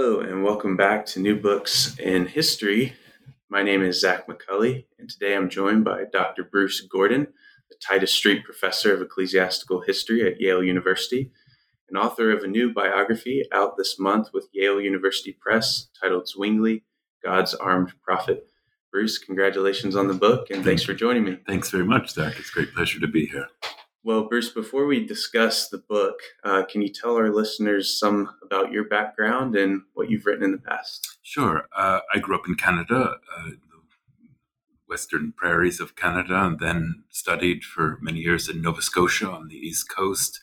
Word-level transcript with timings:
Hello, 0.00 0.20
and 0.20 0.44
welcome 0.44 0.76
back 0.76 1.06
to 1.06 1.18
New 1.18 1.34
Books 1.34 1.98
in 1.98 2.26
History. 2.26 2.94
My 3.48 3.64
name 3.64 3.82
is 3.82 4.00
Zach 4.00 4.28
McCulley, 4.28 4.84
and 4.96 5.10
today 5.10 5.34
I'm 5.34 5.50
joined 5.50 5.84
by 5.84 6.04
Dr. 6.12 6.44
Bruce 6.44 6.80
Gordon, 6.82 7.26
the 7.68 7.74
Titus 7.84 8.12
Street 8.12 8.44
Professor 8.44 8.94
of 8.94 9.02
Ecclesiastical 9.02 9.80
History 9.80 10.24
at 10.24 10.40
Yale 10.40 10.62
University, 10.62 11.32
and 11.88 11.98
author 11.98 12.30
of 12.30 12.44
a 12.44 12.46
new 12.46 12.72
biography 12.72 13.42
out 13.52 13.76
this 13.76 13.98
month 13.98 14.28
with 14.32 14.46
Yale 14.52 14.80
University 14.80 15.32
Press 15.32 15.88
titled 16.00 16.28
Zwingli 16.28 16.84
God's 17.24 17.54
Armed 17.54 17.92
Prophet. 18.00 18.46
Bruce, 18.92 19.18
congratulations 19.18 19.96
on 19.96 20.06
the 20.06 20.14
book, 20.14 20.48
and 20.50 20.62
thanks 20.62 20.84
for 20.84 20.94
joining 20.94 21.24
me. 21.24 21.38
Thanks 21.44 21.70
very 21.70 21.84
much, 21.84 22.10
Zach. 22.10 22.38
It's 22.38 22.50
a 22.50 22.52
great 22.52 22.72
pleasure 22.72 23.00
to 23.00 23.08
be 23.08 23.26
here. 23.26 23.48
Well, 24.08 24.22
Bruce, 24.22 24.48
before 24.48 24.86
we 24.86 25.04
discuss 25.04 25.68
the 25.68 25.76
book, 25.86 26.14
uh, 26.42 26.62
can 26.64 26.80
you 26.80 26.88
tell 26.88 27.16
our 27.16 27.28
listeners 27.28 28.00
some 28.00 28.30
about 28.42 28.72
your 28.72 28.84
background 28.84 29.54
and 29.54 29.82
what 29.92 30.08
you've 30.08 30.24
written 30.24 30.44
in 30.44 30.52
the 30.52 30.56
past? 30.56 31.18
Sure. 31.22 31.68
Uh, 31.76 32.00
I 32.14 32.18
grew 32.18 32.34
up 32.34 32.48
in 32.48 32.54
Canada, 32.54 33.16
uh, 33.36 33.50
the 33.50 34.30
western 34.86 35.34
prairies 35.36 35.78
of 35.78 35.94
Canada, 35.94 36.42
and 36.42 36.58
then 36.58 37.04
studied 37.10 37.64
for 37.64 37.98
many 38.00 38.20
years 38.20 38.48
in 38.48 38.62
Nova 38.62 38.80
Scotia 38.80 39.30
on 39.30 39.48
the 39.48 39.58
east 39.58 39.90
coast. 39.94 40.40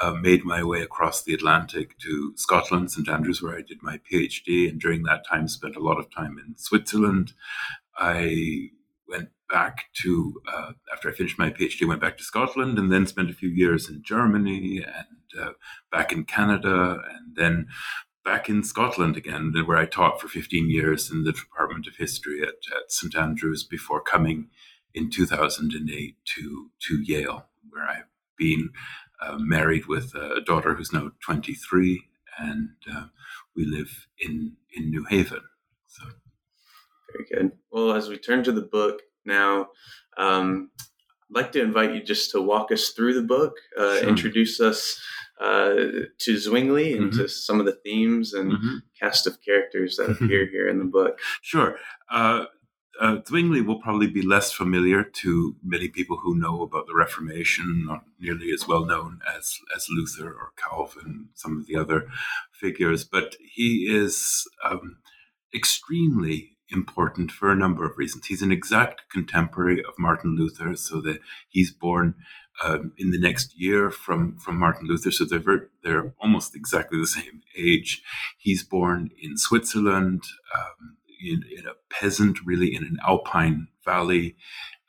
Uh, 0.00 0.12
made 0.12 0.44
my 0.44 0.62
way 0.62 0.80
across 0.80 1.20
the 1.20 1.34
Atlantic 1.34 1.98
to 1.98 2.32
Scotland, 2.36 2.92
St 2.92 3.08
Andrews, 3.08 3.42
where 3.42 3.56
I 3.56 3.62
did 3.62 3.82
my 3.82 3.98
PhD, 4.08 4.68
and 4.68 4.80
during 4.80 5.02
that 5.02 5.26
time 5.28 5.48
spent 5.48 5.74
a 5.74 5.82
lot 5.82 5.98
of 5.98 6.14
time 6.14 6.38
in 6.38 6.56
Switzerland. 6.56 7.32
I 7.98 8.68
went 9.08 9.30
back 9.50 9.86
to 10.02 10.40
uh, 10.52 10.72
after 10.92 11.08
I 11.08 11.12
finished 11.12 11.38
my 11.38 11.50
PhD, 11.50 11.86
went 11.86 12.00
back 12.00 12.16
to 12.18 12.24
Scotland, 12.24 12.78
and 12.78 12.92
then 12.92 13.06
spent 13.06 13.30
a 13.30 13.34
few 13.34 13.48
years 13.48 13.88
in 13.88 14.02
Germany 14.02 14.84
and 14.84 15.42
uh, 15.42 15.52
back 15.90 16.12
in 16.12 16.24
Canada, 16.24 17.00
and 17.14 17.36
then 17.36 17.66
back 18.24 18.48
in 18.48 18.62
Scotland 18.64 19.16
again, 19.16 19.52
where 19.66 19.76
I 19.76 19.86
taught 19.86 20.20
for 20.20 20.28
15 20.28 20.70
years 20.70 21.10
in 21.10 21.24
the 21.24 21.32
Department 21.32 21.86
of 21.86 21.96
History 21.96 22.42
at, 22.42 22.54
at 22.74 22.90
St 22.90 23.14
Andrews 23.16 23.64
before 23.64 24.00
coming 24.00 24.48
in 24.94 25.10
2008 25.10 26.16
to 26.36 26.70
to 26.88 27.02
Yale, 27.02 27.46
where 27.70 27.84
I've 27.84 28.08
been 28.36 28.70
uh, 29.20 29.36
married 29.38 29.86
with 29.86 30.14
a 30.14 30.40
daughter 30.44 30.74
who's 30.74 30.92
now 30.92 31.10
23, 31.24 32.02
and 32.38 32.70
uh, 32.92 33.06
we 33.54 33.64
live 33.64 34.06
in 34.18 34.56
in 34.72 34.90
New 34.90 35.04
Haven. 35.04 35.42
So. 35.86 36.04
Very 37.12 37.26
good. 37.42 37.52
Well, 37.70 37.92
as 37.92 38.08
we 38.08 38.18
turn 38.18 38.42
to 38.42 38.50
the 38.50 38.62
book 38.62 39.02
now, 39.24 39.68
um, 40.16 40.70
I'd 41.30 41.42
like 41.42 41.52
to 41.52 41.62
invite 41.62 41.94
you 41.94 42.02
just 42.02 42.30
to 42.32 42.40
walk 42.40 42.70
us 42.70 42.90
through 42.90 43.14
the 43.14 43.26
book, 43.26 43.54
uh, 43.78 43.98
sure. 43.98 44.08
introduce 44.08 44.60
us 44.60 45.00
uh, 45.40 45.74
to 46.18 46.38
Zwingli 46.38 46.96
and 46.96 47.10
mm-hmm. 47.10 47.22
to 47.22 47.28
some 47.28 47.60
of 47.60 47.66
the 47.66 47.78
themes 47.84 48.32
and 48.32 48.52
mm-hmm. 48.52 48.76
cast 49.00 49.26
of 49.26 49.42
characters 49.42 49.96
that 49.96 50.10
appear 50.10 50.46
here 50.46 50.68
in 50.68 50.78
the 50.78 50.84
book. 50.84 51.18
Sure. 51.42 51.76
Uh, 52.10 52.44
uh, 53.00 53.16
Zwingli 53.26 53.60
will 53.60 53.80
probably 53.80 54.06
be 54.06 54.22
less 54.22 54.52
familiar 54.52 55.02
to 55.02 55.56
many 55.64 55.88
people 55.88 56.18
who 56.18 56.38
know 56.38 56.62
about 56.62 56.86
the 56.86 56.94
Reformation, 56.94 57.84
not 57.86 58.04
nearly 58.20 58.52
as 58.52 58.68
well 58.68 58.84
known 58.84 59.18
as, 59.36 59.58
as 59.74 59.88
Luther 59.90 60.28
or 60.28 60.52
Calvin, 60.56 61.30
some 61.34 61.58
of 61.58 61.66
the 61.66 61.76
other 61.76 62.06
figures, 62.52 63.04
but 63.04 63.34
he 63.40 63.88
is 63.90 64.48
um, 64.62 64.98
extremely 65.52 66.53
important 66.70 67.30
for 67.30 67.50
a 67.50 67.56
number 67.56 67.84
of 67.84 67.96
reasons. 67.98 68.26
He's 68.26 68.42
an 68.42 68.52
exact 68.52 69.02
contemporary 69.10 69.80
of 69.80 69.94
Martin 69.98 70.36
Luther, 70.36 70.76
so 70.76 71.00
that 71.02 71.20
he's 71.48 71.70
born 71.70 72.14
um, 72.62 72.92
in 72.96 73.10
the 73.10 73.18
next 73.18 73.58
year 73.58 73.90
from 73.90 74.38
from 74.38 74.58
Martin 74.58 74.86
Luther, 74.86 75.10
so 75.10 75.24
they're 75.24 75.38
very, 75.38 75.62
they're 75.82 76.14
almost 76.20 76.54
exactly 76.54 76.98
the 76.98 77.06
same 77.06 77.42
age. 77.56 78.02
He's 78.38 78.62
born 78.62 79.10
in 79.20 79.36
Switzerland, 79.36 80.22
um, 80.54 80.96
in, 81.20 81.42
in, 81.56 81.66
a 81.66 81.74
peasant, 81.90 82.38
really 82.44 82.74
in 82.74 82.84
an 82.84 82.98
alpine 83.06 83.68
valley. 83.84 84.36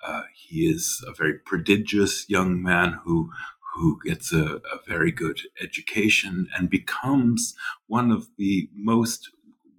Uh, 0.06 0.24
he 0.36 0.68
is 0.68 1.04
a 1.08 1.14
very 1.14 1.34
prodigious 1.34 2.30
young 2.30 2.62
man 2.62 3.00
who 3.04 3.32
who 3.76 4.00
gets 4.06 4.32
a, 4.32 4.56
a, 4.56 4.80
very 4.88 5.12
good 5.12 5.42
education 5.62 6.48
and 6.56 6.70
becomes 6.70 7.56
one 7.88 8.10
of 8.10 8.30
the 8.38 8.70
most 8.74 9.30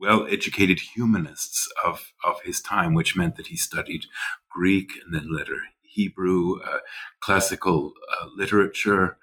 well 0.00 0.26
educated 0.28 0.80
humanists 0.80 1.68
of, 1.84 2.12
of 2.24 2.40
his 2.42 2.60
time, 2.60 2.94
which 2.94 3.16
meant 3.16 3.36
that 3.36 3.48
he 3.48 3.56
studied 3.56 4.04
Greek 4.50 4.90
and 5.04 5.14
then 5.14 5.34
later 5.34 5.56
Hebrew, 5.82 6.60
uh, 6.62 6.78
classical 7.20 7.92
uh, 8.20 8.26
literature 8.36 9.16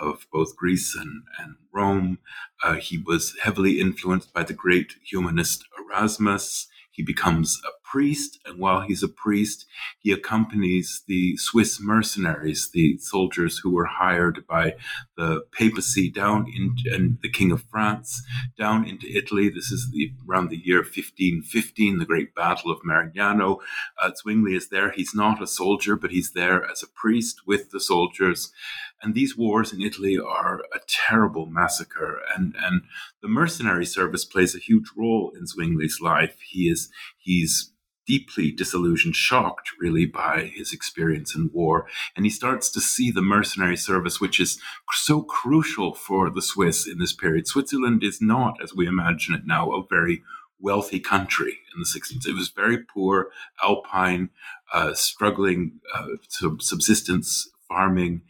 of 0.00 0.26
both 0.32 0.56
Greece 0.56 0.94
and, 0.94 1.24
and 1.38 1.56
Rome. 1.74 2.18
Uh, 2.62 2.74
he 2.74 2.98
was 2.98 3.36
heavily 3.42 3.80
influenced 3.80 4.32
by 4.32 4.44
the 4.44 4.54
great 4.54 4.94
humanist 5.04 5.64
Erasmus. 5.78 6.68
He 6.90 7.02
becomes 7.02 7.60
a 7.66 7.79
priest, 7.90 8.38
and 8.46 8.58
while 8.58 8.82
he's 8.82 9.02
a 9.02 9.08
priest, 9.08 9.66
he 9.98 10.12
accompanies 10.12 11.02
the 11.08 11.36
Swiss 11.36 11.80
mercenaries, 11.80 12.70
the 12.72 12.96
soldiers 12.98 13.58
who 13.58 13.70
were 13.70 13.86
hired 13.86 14.46
by 14.46 14.76
the 15.16 15.42
papacy 15.52 16.08
down 16.08 16.46
in, 16.54 16.76
and 16.92 17.18
the 17.22 17.30
King 17.30 17.50
of 17.50 17.64
France 17.64 18.22
down 18.56 18.86
into 18.86 19.10
Italy. 19.10 19.48
This 19.48 19.72
is 19.72 19.90
the, 19.90 20.12
around 20.28 20.50
the 20.50 20.62
year 20.64 20.78
1515, 20.78 21.98
the 21.98 22.04
great 22.04 22.32
Battle 22.34 22.70
of 22.70 22.78
Marignano. 22.84 23.58
Uh, 24.00 24.12
Zwingli 24.14 24.54
is 24.54 24.68
there. 24.68 24.92
He's 24.92 25.14
not 25.14 25.42
a 25.42 25.46
soldier, 25.46 25.96
but 25.96 26.12
he's 26.12 26.32
there 26.32 26.64
as 26.64 26.84
a 26.84 26.88
priest 26.88 27.40
with 27.46 27.70
the 27.70 27.80
soldiers. 27.80 28.52
And 29.02 29.14
these 29.14 29.36
wars 29.36 29.72
in 29.72 29.80
Italy 29.80 30.16
are 30.18 30.60
a 30.72 30.78
terrible 30.86 31.46
massacre. 31.46 32.20
And, 32.36 32.54
and 32.62 32.82
the 33.20 33.28
mercenary 33.28 33.86
service 33.86 34.24
plays 34.24 34.54
a 34.54 34.58
huge 34.58 34.90
role 34.96 35.32
in 35.34 35.46
Zwingli's 35.46 36.00
life. 36.00 36.36
He 36.48 36.68
is, 36.68 36.90
he's 37.18 37.72
deeply 38.10 38.50
disillusioned, 38.50 39.14
shocked 39.14 39.70
really 39.78 40.04
by 40.04 40.50
his 40.52 40.72
experience 40.72 41.32
in 41.32 41.48
war. 41.52 41.86
And 42.16 42.26
he 42.26 42.30
starts 42.30 42.68
to 42.72 42.80
see 42.80 43.12
the 43.12 43.22
mercenary 43.22 43.76
service, 43.76 44.20
which 44.20 44.40
is 44.40 44.58
so 44.90 45.22
crucial 45.22 45.94
for 45.94 46.28
the 46.28 46.42
Swiss 46.42 46.88
in 46.88 46.98
this 46.98 47.12
period. 47.12 47.46
Switzerland 47.46 48.02
is 48.02 48.20
not, 48.20 48.60
as 48.60 48.74
we 48.74 48.88
imagine 48.88 49.36
it 49.36 49.46
now, 49.46 49.70
a 49.70 49.86
very 49.88 50.24
wealthy 50.58 50.98
country 50.98 51.58
in 51.72 51.78
the 51.78 51.86
16th. 51.86 52.26
It 52.26 52.34
was 52.34 52.48
very 52.48 52.78
poor, 52.78 53.28
alpine, 53.62 54.30
uh, 54.74 54.94
struggling 54.94 55.78
uh, 55.94 56.06
subsistence 56.58 57.48
farming 57.68 58.22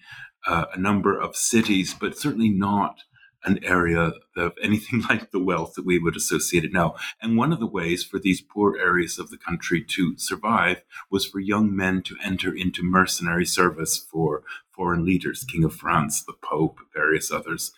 uh, 0.46 0.66
a 0.74 0.78
number 0.78 1.18
of 1.18 1.36
cities, 1.36 1.94
but 1.98 2.18
certainly 2.18 2.50
not 2.50 2.96
an 3.44 3.58
area 3.64 4.12
of 4.36 4.52
anything 4.62 5.02
like 5.08 5.30
the 5.30 5.42
wealth 5.42 5.74
that 5.74 5.86
we 5.86 5.98
would 5.98 6.16
associate 6.16 6.64
it 6.64 6.72
now. 6.72 6.94
And 7.20 7.36
one 7.36 7.52
of 7.52 7.60
the 7.60 7.66
ways 7.66 8.04
for 8.04 8.18
these 8.18 8.40
poor 8.40 8.76
areas 8.76 9.18
of 9.18 9.30
the 9.30 9.38
country 9.38 9.84
to 9.84 10.16
survive 10.18 10.82
was 11.10 11.26
for 11.26 11.40
young 11.40 11.74
men 11.74 12.02
to 12.02 12.16
enter 12.22 12.54
into 12.54 12.82
mercenary 12.82 13.46
service 13.46 13.98
for 13.98 14.42
foreign 14.70 15.04
leaders, 15.04 15.44
King 15.44 15.64
of 15.64 15.74
France, 15.74 16.22
the 16.22 16.32
Pope, 16.32 16.78
various 16.94 17.30
others. 17.30 17.72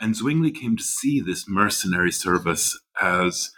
And 0.00 0.16
Zwingli 0.16 0.50
came 0.50 0.76
to 0.76 0.82
see 0.82 1.20
this 1.20 1.46
mercenary 1.48 2.10
service 2.10 2.78
as 3.00 3.50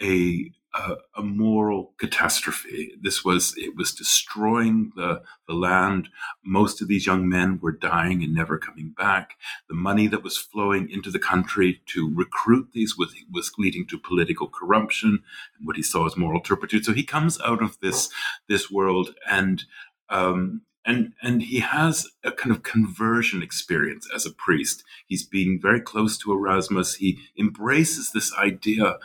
a 0.00 0.52
a, 0.74 0.94
a, 1.16 1.22
moral 1.22 1.94
catastrophe. 1.98 2.92
This 3.00 3.24
was 3.24 3.54
it 3.56 3.74
was 3.76 3.92
destroying 3.92 4.92
the 4.96 5.22
the 5.46 5.54
land. 5.54 6.08
Most 6.44 6.82
of 6.82 6.88
these 6.88 7.06
young 7.06 7.28
men 7.28 7.58
were 7.62 7.72
dying 7.72 8.22
and 8.22 8.34
never 8.34 8.58
coming 8.58 8.94
back. 8.96 9.36
The 9.68 9.74
money 9.74 10.06
that 10.08 10.22
was 10.22 10.36
flowing 10.36 10.90
into 10.90 11.10
the 11.10 11.18
country 11.18 11.80
to 11.86 12.12
recruit 12.14 12.68
these 12.72 12.96
was 12.96 13.14
was 13.32 13.52
leading 13.58 13.86
to 13.86 13.98
political 13.98 14.48
corruption 14.48 15.22
and 15.56 15.66
what 15.66 15.76
he 15.76 15.82
saw 15.82 16.06
as 16.06 16.16
moral 16.16 16.40
turpitude. 16.40 16.84
So 16.84 16.92
he 16.92 17.04
comes 17.04 17.40
out 17.40 17.62
of 17.62 17.78
this 17.80 18.10
this 18.48 18.70
world 18.70 19.14
and. 19.28 19.64
Um, 20.10 20.62
and 20.86 21.12
and 21.22 21.42
he 21.42 21.60
has 21.60 22.08
a 22.24 22.32
kind 22.32 22.50
of 22.50 22.62
conversion 22.62 23.42
experience 23.42 24.08
as 24.14 24.24
a 24.24 24.32
priest. 24.32 24.84
He's 25.06 25.22
being 25.22 25.60
very 25.60 25.82
close 25.82 26.16
to 26.18 26.32
Erasmus. 26.32 26.94
He 26.94 27.18
embraces 27.38 28.12
this 28.12 28.34
idea 28.34 28.96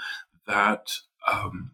that 0.48 0.94
um, 1.32 1.72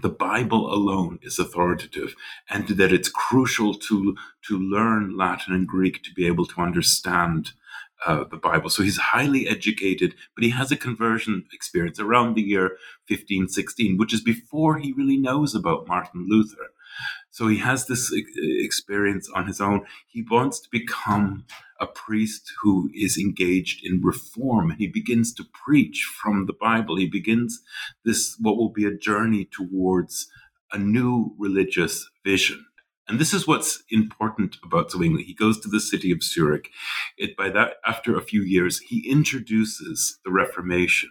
the 0.00 0.08
Bible 0.08 0.72
alone 0.72 1.18
is 1.22 1.38
authoritative, 1.38 2.14
and 2.48 2.68
that 2.68 2.92
it's 2.92 3.08
crucial 3.08 3.74
to 3.74 4.16
to 4.48 4.58
learn 4.58 5.16
Latin 5.16 5.54
and 5.54 5.66
Greek 5.66 6.02
to 6.02 6.12
be 6.14 6.26
able 6.26 6.46
to 6.46 6.60
understand 6.60 7.52
uh, 8.06 8.24
the 8.30 8.36
Bible. 8.36 8.70
So 8.70 8.82
he's 8.82 8.98
highly 8.98 9.46
educated, 9.48 10.14
but 10.34 10.44
he 10.44 10.50
has 10.50 10.72
a 10.72 10.76
conversion 10.76 11.44
experience 11.52 12.00
around 12.00 12.34
the 12.34 12.42
year 12.42 12.78
1516, 13.08 13.96
which 13.98 14.12
is 14.12 14.22
before 14.22 14.78
he 14.78 14.92
really 14.92 15.18
knows 15.18 15.54
about 15.54 15.86
Martin 15.86 16.26
Luther. 16.28 16.72
So 17.30 17.48
he 17.48 17.58
has 17.58 17.86
this 17.86 18.12
experience 18.36 19.28
on 19.34 19.46
his 19.46 19.60
own. 19.60 19.86
He 20.06 20.24
wants 20.30 20.60
to 20.60 20.68
become 20.70 21.44
a 21.82 21.86
priest 21.86 22.50
who 22.62 22.88
is 22.94 23.18
engaged 23.18 23.84
in 23.84 24.00
reform 24.00 24.70
he 24.78 24.86
begins 24.86 25.34
to 25.34 25.44
preach 25.52 26.08
from 26.22 26.46
the 26.46 26.52
Bible. 26.52 26.96
He 26.96 27.08
begins 27.08 27.60
this, 28.04 28.36
what 28.40 28.56
will 28.56 28.70
be 28.70 28.86
a 28.86 28.96
journey 28.96 29.48
towards 29.50 30.28
a 30.72 30.78
new 30.78 31.34
religious 31.38 32.08
vision. 32.24 32.64
And 33.08 33.18
this 33.18 33.34
is 33.34 33.46
what's 33.46 33.82
important 33.90 34.56
about 34.64 34.92
Zwingli. 34.92 35.24
He 35.24 35.34
goes 35.34 35.60
to 35.60 35.68
the 35.68 35.80
city 35.80 36.12
of 36.12 36.22
Zurich. 36.22 36.70
It, 37.18 37.36
by 37.36 37.50
that, 37.50 37.74
after 37.84 38.16
a 38.16 38.22
few 38.22 38.42
years, 38.42 38.78
he 38.78 39.10
introduces 39.10 40.18
the 40.24 40.30
Reformation 40.30 41.10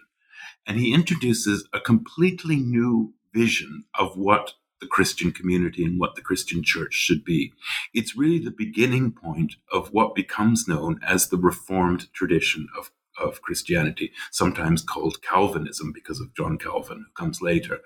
and 0.66 0.78
he 0.78 0.94
introduces 0.94 1.68
a 1.72 1.80
completely 1.80 2.56
new 2.56 3.14
vision 3.34 3.84
of 3.98 4.16
what 4.16 4.54
the 4.82 4.88
Christian 4.88 5.32
community 5.32 5.84
and 5.84 5.98
what 5.98 6.16
the 6.16 6.20
Christian 6.20 6.62
church 6.62 6.92
should 6.92 7.24
be. 7.24 7.54
It's 7.94 8.16
really 8.16 8.40
the 8.40 8.50
beginning 8.50 9.12
point 9.12 9.54
of 9.70 9.92
what 9.92 10.14
becomes 10.14 10.68
known 10.68 11.00
as 11.06 11.28
the 11.28 11.38
Reformed 11.38 12.12
tradition 12.12 12.66
of, 12.76 12.90
of 13.16 13.40
Christianity, 13.40 14.10
sometimes 14.32 14.82
called 14.82 15.22
Calvinism 15.22 15.92
because 15.94 16.20
of 16.20 16.34
John 16.34 16.58
Calvin, 16.58 17.06
who 17.06 17.22
comes 17.22 17.40
later, 17.40 17.78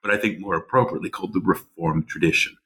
but 0.00 0.12
I 0.12 0.16
think 0.16 0.38
more 0.38 0.54
appropriately 0.54 1.10
called 1.10 1.34
the 1.34 1.42
Reformed 1.44 2.08
tradition. 2.08 2.56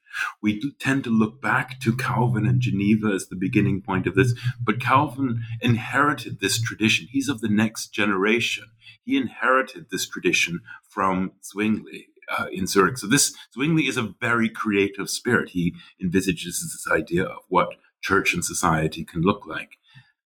We 0.41 0.71
tend 0.79 1.03
to 1.03 1.09
look 1.09 1.41
back 1.41 1.79
to 1.81 1.95
Calvin 1.95 2.45
and 2.45 2.61
Geneva 2.61 3.07
as 3.09 3.27
the 3.27 3.35
beginning 3.35 3.81
point 3.81 4.05
of 4.07 4.15
this, 4.15 4.33
but 4.61 4.81
Calvin 4.81 5.43
inherited 5.61 6.39
this 6.39 6.61
tradition. 6.61 7.07
He's 7.11 7.29
of 7.29 7.41
the 7.41 7.49
next 7.49 7.87
generation. 7.87 8.65
He 9.03 9.17
inherited 9.17 9.87
this 9.89 10.07
tradition 10.07 10.61
from 10.87 11.33
Zwingli 11.43 12.07
uh, 12.37 12.45
in 12.51 12.67
Zurich. 12.67 12.97
So 12.97 13.07
this 13.07 13.35
Zwingli 13.53 13.87
is 13.87 13.97
a 13.97 14.13
very 14.19 14.49
creative 14.49 15.09
spirit. 15.09 15.49
He 15.49 15.75
envisages 16.01 16.61
this 16.61 16.93
idea 16.93 17.23
of 17.23 17.43
what 17.47 17.69
church 18.01 18.33
and 18.33 18.43
society 18.43 19.03
can 19.03 19.21
look 19.21 19.45
like. 19.45 19.77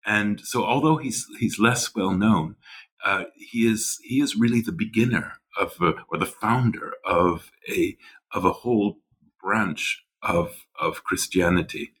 And 0.04 0.40
so, 0.40 0.64
although 0.64 0.96
he's 0.96 1.26
he's 1.38 1.58
less 1.58 1.94
well 1.94 2.12
known, 2.12 2.56
uh, 3.04 3.24
he 3.36 3.66
is 3.70 3.98
he 4.02 4.20
is 4.20 4.36
really 4.36 4.60
the 4.60 4.72
beginner 4.72 5.34
of 5.58 5.74
a, 5.80 5.94
or 6.08 6.18
the 6.18 6.26
founder 6.26 6.94
of 7.04 7.50
a 7.68 7.96
of 8.32 8.44
a 8.44 8.52
whole 8.52 8.98
branch 9.42 10.04
of 10.22 10.66
of 10.80 11.04
Christianity 11.04 11.92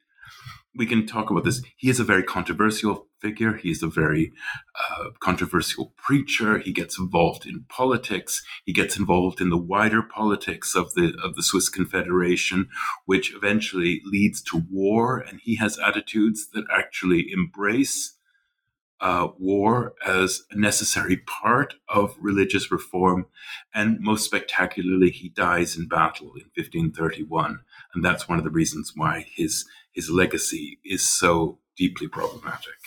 we 0.78 0.86
can 0.86 1.06
talk 1.06 1.28
about 1.28 1.44
this. 1.44 1.60
He 1.76 1.90
is 1.90 1.98
a 1.98 2.04
very 2.04 2.22
controversial 2.22 3.08
figure. 3.20 3.54
He 3.54 3.70
is 3.70 3.82
a 3.82 3.88
very 3.88 4.32
uh, 4.78 5.10
controversial 5.20 5.92
preacher. 5.96 6.58
He 6.58 6.72
gets 6.72 6.98
involved 6.98 7.46
in 7.46 7.64
politics. 7.68 8.42
He 8.64 8.72
gets 8.72 8.96
involved 8.96 9.40
in 9.40 9.50
the 9.50 9.58
wider 9.58 10.02
politics 10.02 10.76
of 10.76 10.94
the 10.94 11.12
of 11.22 11.34
the 11.34 11.42
Swiss 11.42 11.68
Confederation, 11.68 12.68
which 13.06 13.34
eventually 13.34 14.00
leads 14.04 14.40
to 14.42 14.62
war. 14.70 15.18
And 15.18 15.40
he 15.42 15.56
has 15.56 15.78
attitudes 15.78 16.48
that 16.54 16.64
actually 16.72 17.26
embrace 17.32 18.14
uh, 19.00 19.28
war 19.38 19.94
as 20.04 20.42
a 20.50 20.58
necessary 20.58 21.16
part 21.16 21.74
of 21.88 22.16
religious 22.20 22.70
reform. 22.70 23.26
And 23.74 23.98
most 24.00 24.24
spectacularly, 24.24 25.10
he 25.10 25.28
dies 25.28 25.76
in 25.76 25.88
battle 25.88 26.28
in 26.34 26.50
1531. 26.56 27.60
And 27.98 28.04
that's 28.04 28.28
one 28.28 28.38
of 28.38 28.44
the 28.44 28.50
reasons 28.50 28.92
why 28.94 29.26
his 29.34 29.64
his 29.90 30.08
legacy 30.08 30.78
is 30.84 31.02
so 31.02 31.58
deeply 31.76 32.06
problematic. 32.06 32.78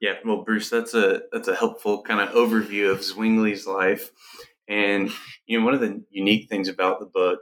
Yeah, 0.00 0.12
well, 0.24 0.44
Bruce, 0.44 0.70
that's 0.70 0.94
a 0.94 1.22
that's 1.32 1.48
a 1.48 1.56
helpful 1.56 2.02
kind 2.02 2.20
of 2.20 2.32
overview 2.32 2.92
of 2.92 3.00
Zwingli's 3.00 3.66
life, 3.66 4.12
and 4.68 5.10
you 5.46 5.58
know 5.58 5.64
one 5.64 5.74
of 5.74 5.80
the 5.80 6.04
unique 6.10 6.48
things 6.48 6.68
about 6.68 7.00
the 7.00 7.06
book 7.06 7.40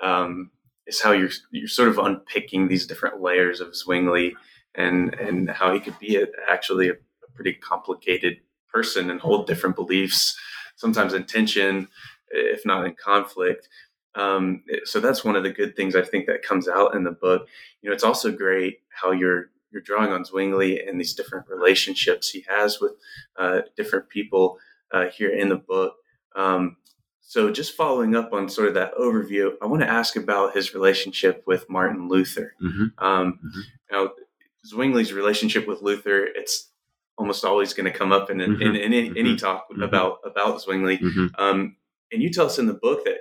um, 0.00 0.52
is 0.86 1.00
how 1.00 1.10
you're 1.10 1.30
you're 1.50 1.66
sort 1.66 1.88
of 1.88 1.98
unpicking 1.98 2.68
these 2.68 2.86
different 2.86 3.20
layers 3.20 3.60
of 3.60 3.74
Zwingli 3.74 4.36
and 4.76 5.12
and 5.14 5.50
how 5.50 5.74
he 5.74 5.80
could 5.80 5.98
be 5.98 6.14
a, 6.14 6.28
actually 6.48 6.88
a, 6.88 6.92
a 6.92 7.32
pretty 7.34 7.54
complicated 7.54 8.36
person 8.72 9.10
and 9.10 9.20
hold 9.20 9.48
different 9.48 9.74
beliefs, 9.74 10.38
sometimes 10.76 11.14
in 11.14 11.24
tension, 11.24 11.88
if 12.30 12.64
not 12.64 12.86
in 12.86 12.94
conflict. 12.94 13.68
Um, 14.14 14.62
so 14.84 15.00
that's 15.00 15.24
one 15.24 15.36
of 15.36 15.42
the 15.42 15.50
good 15.50 15.74
things 15.74 15.96
I 15.96 16.02
think 16.02 16.26
that 16.26 16.42
comes 16.42 16.68
out 16.68 16.94
in 16.94 17.04
the 17.04 17.12
book. 17.12 17.48
You 17.80 17.88
know, 17.88 17.94
it's 17.94 18.04
also 18.04 18.30
great 18.30 18.80
how 18.88 19.12
you're 19.12 19.50
you're 19.70 19.82
drawing 19.82 20.12
on 20.12 20.24
Zwingli 20.24 20.86
and 20.86 21.00
these 21.00 21.14
different 21.14 21.46
relationships 21.48 22.28
he 22.28 22.44
has 22.46 22.78
with 22.78 22.92
uh, 23.38 23.62
different 23.74 24.10
people 24.10 24.58
uh, 24.92 25.06
here 25.06 25.30
in 25.30 25.48
the 25.48 25.56
book. 25.56 25.94
Um, 26.36 26.76
so 27.22 27.50
just 27.50 27.74
following 27.74 28.14
up 28.14 28.34
on 28.34 28.48
sort 28.50 28.68
of 28.68 28.74
that 28.74 28.94
overview, 28.94 29.52
I 29.62 29.66
want 29.66 29.80
to 29.80 29.88
ask 29.88 30.16
about 30.16 30.54
his 30.54 30.74
relationship 30.74 31.42
with 31.46 31.70
Martin 31.70 32.08
Luther. 32.08 32.54
Mm-hmm. 32.62 33.04
Um, 33.04 33.38
mm-hmm. 33.38 33.60
Now, 33.90 34.10
Zwingli's 34.70 35.12
relationship 35.12 35.66
with 35.66 35.80
Luther, 35.80 36.24
it's 36.24 36.70
almost 37.16 37.44
always 37.44 37.72
going 37.72 37.90
to 37.90 37.98
come 37.98 38.12
up 38.12 38.30
in, 38.30 38.40
in, 38.40 38.52
mm-hmm. 38.52 38.62
in 38.62 38.76
any, 38.76 39.08
any, 39.08 39.22
mm-hmm. 39.22 39.36
talk 39.36 39.70
mm-hmm. 39.70 39.82
about 39.82 40.18
about 40.24 40.60
Zwingli. 40.60 40.98
Mm-hmm. 40.98 41.42
Um, 41.42 41.76
and 42.12 42.22
you 42.22 42.30
tell 42.30 42.46
us 42.46 42.58
in 42.58 42.66
the 42.66 42.74
book 42.74 43.04
that 43.04 43.18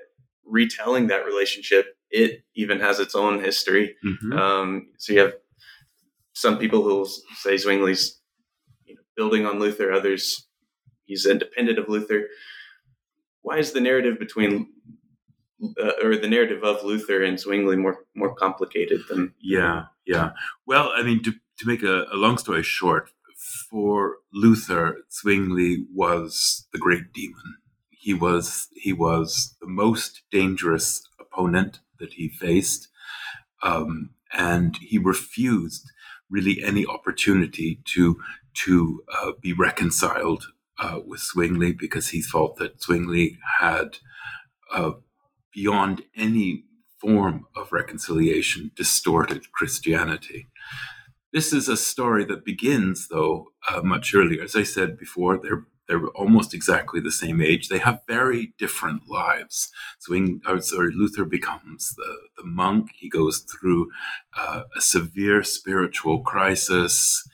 retelling 0.52 1.08
that 1.08 1.26
relationship, 1.26 1.98
it 2.10 2.44
even 2.56 2.80
has 2.80 3.00
its 3.00 3.16
own 3.16 3.44
history. 3.44 3.96
Mm-hmm. 4.06 4.34
Um, 4.38 4.88
so 4.98 5.14
you 5.14 5.20
have 5.20 5.34
some 6.34 6.58
people 6.58 6.84
who 6.84 6.96
will 6.96 7.06
say 7.06 7.56
Zwingli's 7.56 8.20
you 8.86 8.96
know, 8.96 9.02
building 9.16 9.46
on 9.46 9.60
Luther, 9.60 9.92
others 9.92 10.48
he's 11.12 11.26
independent 11.26 11.78
of 11.78 11.90
Luther. 11.90 12.28
Why 13.42 13.58
is 13.58 13.74
the 13.74 13.82
narrative 13.82 14.18
between 14.18 14.68
uh, 15.80 15.92
or 16.04 16.16
the 16.16 16.28
narrative 16.28 16.64
of 16.64 16.84
Luther 16.84 17.24
and 17.24 17.40
Zwingli 17.40 17.76
more 17.76 18.06
more 18.16 18.34
complicated 18.34 19.02
than? 19.10 19.34
Yeah, 19.42 19.86
yeah. 20.06 20.32
Well, 20.66 20.92
I 20.96 21.04
mean, 21.04 21.22
to 21.24 21.32
to 21.32 21.68
make 21.68 21.84
a, 21.84 22.06
a 22.12 22.18
long 22.18 22.38
story 22.38 22.64
short, 22.64 23.12
for 23.70 24.18
Luther, 24.34 25.00
Zwingli 25.12 25.86
was 25.94 26.68
the 26.72 26.80
great 26.80 27.12
demon 27.14 27.58
he 28.02 28.16
was 28.16 28.68
he 28.74 28.92
was 28.92 29.56
the 29.62 29.68
most 29.68 30.24
dangerous 30.32 31.08
opponent 31.20 31.82
that 32.00 32.14
he 32.14 32.30
faced, 32.30 32.88
um, 33.62 34.10
and 34.34 34.76
he 34.78 34.98
refused 34.98 35.92
really 36.28 36.64
any 36.64 36.84
opportunity 36.84 37.80
to 37.86 38.20
to 38.66 39.04
uh, 39.14 39.34
be 39.40 39.54
reconciled 39.54 40.48
uh, 40.80 41.00
with 41.06 41.22
Zwingli 41.22 41.74
because 41.74 42.10
he 42.10 42.24
thought 42.24 42.58
that 42.58 42.82
Zwingli 42.82 43.38
had, 43.60 44.00
uh, 44.74 44.94
beyond 45.54 46.02
any 46.18 46.64
form 47.00 47.46
of 47.56 47.72
reconciliation, 47.72 48.72
distorted 48.76 49.52
Christianity. 49.52 50.48
This 51.32 51.54
is 51.54 51.70
a 51.70 51.78
story 51.78 52.26
that 52.26 52.44
begins, 52.44 53.08
though, 53.10 53.52
uh, 53.70 53.82
much 53.84 54.16
earlier. 54.16 54.44
As 54.44 54.56
I 54.56 54.64
said 54.64 54.98
before, 54.98 55.38
they're 55.38 55.68
they're 55.92 56.08
almost 56.16 56.54
exactly 56.54 57.02
the 57.02 57.12
same 57.12 57.42
age. 57.42 57.68
They 57.68 57.80
have 57.80 58.00
very 58.08 58.54
different 58.58 59.10
lives. 59.10 59.70
Swing, 60.00 60.40
uh, 60.46 60.62
sorry, 60.62 60.94
Luther 60.96 61.26
becomes 61.26 61.94
the, 61.96 62.16
the 62.38 62.46
monk. 62.46 62.92
He 62.96 63.10
goes 63.10 63.40
through 63.40 63.92
uh, 64.38 64.64
a 64.74 64.80
severe 64.80 65.44
spiritual 65.44 66.22
crisis. 66.22 67.28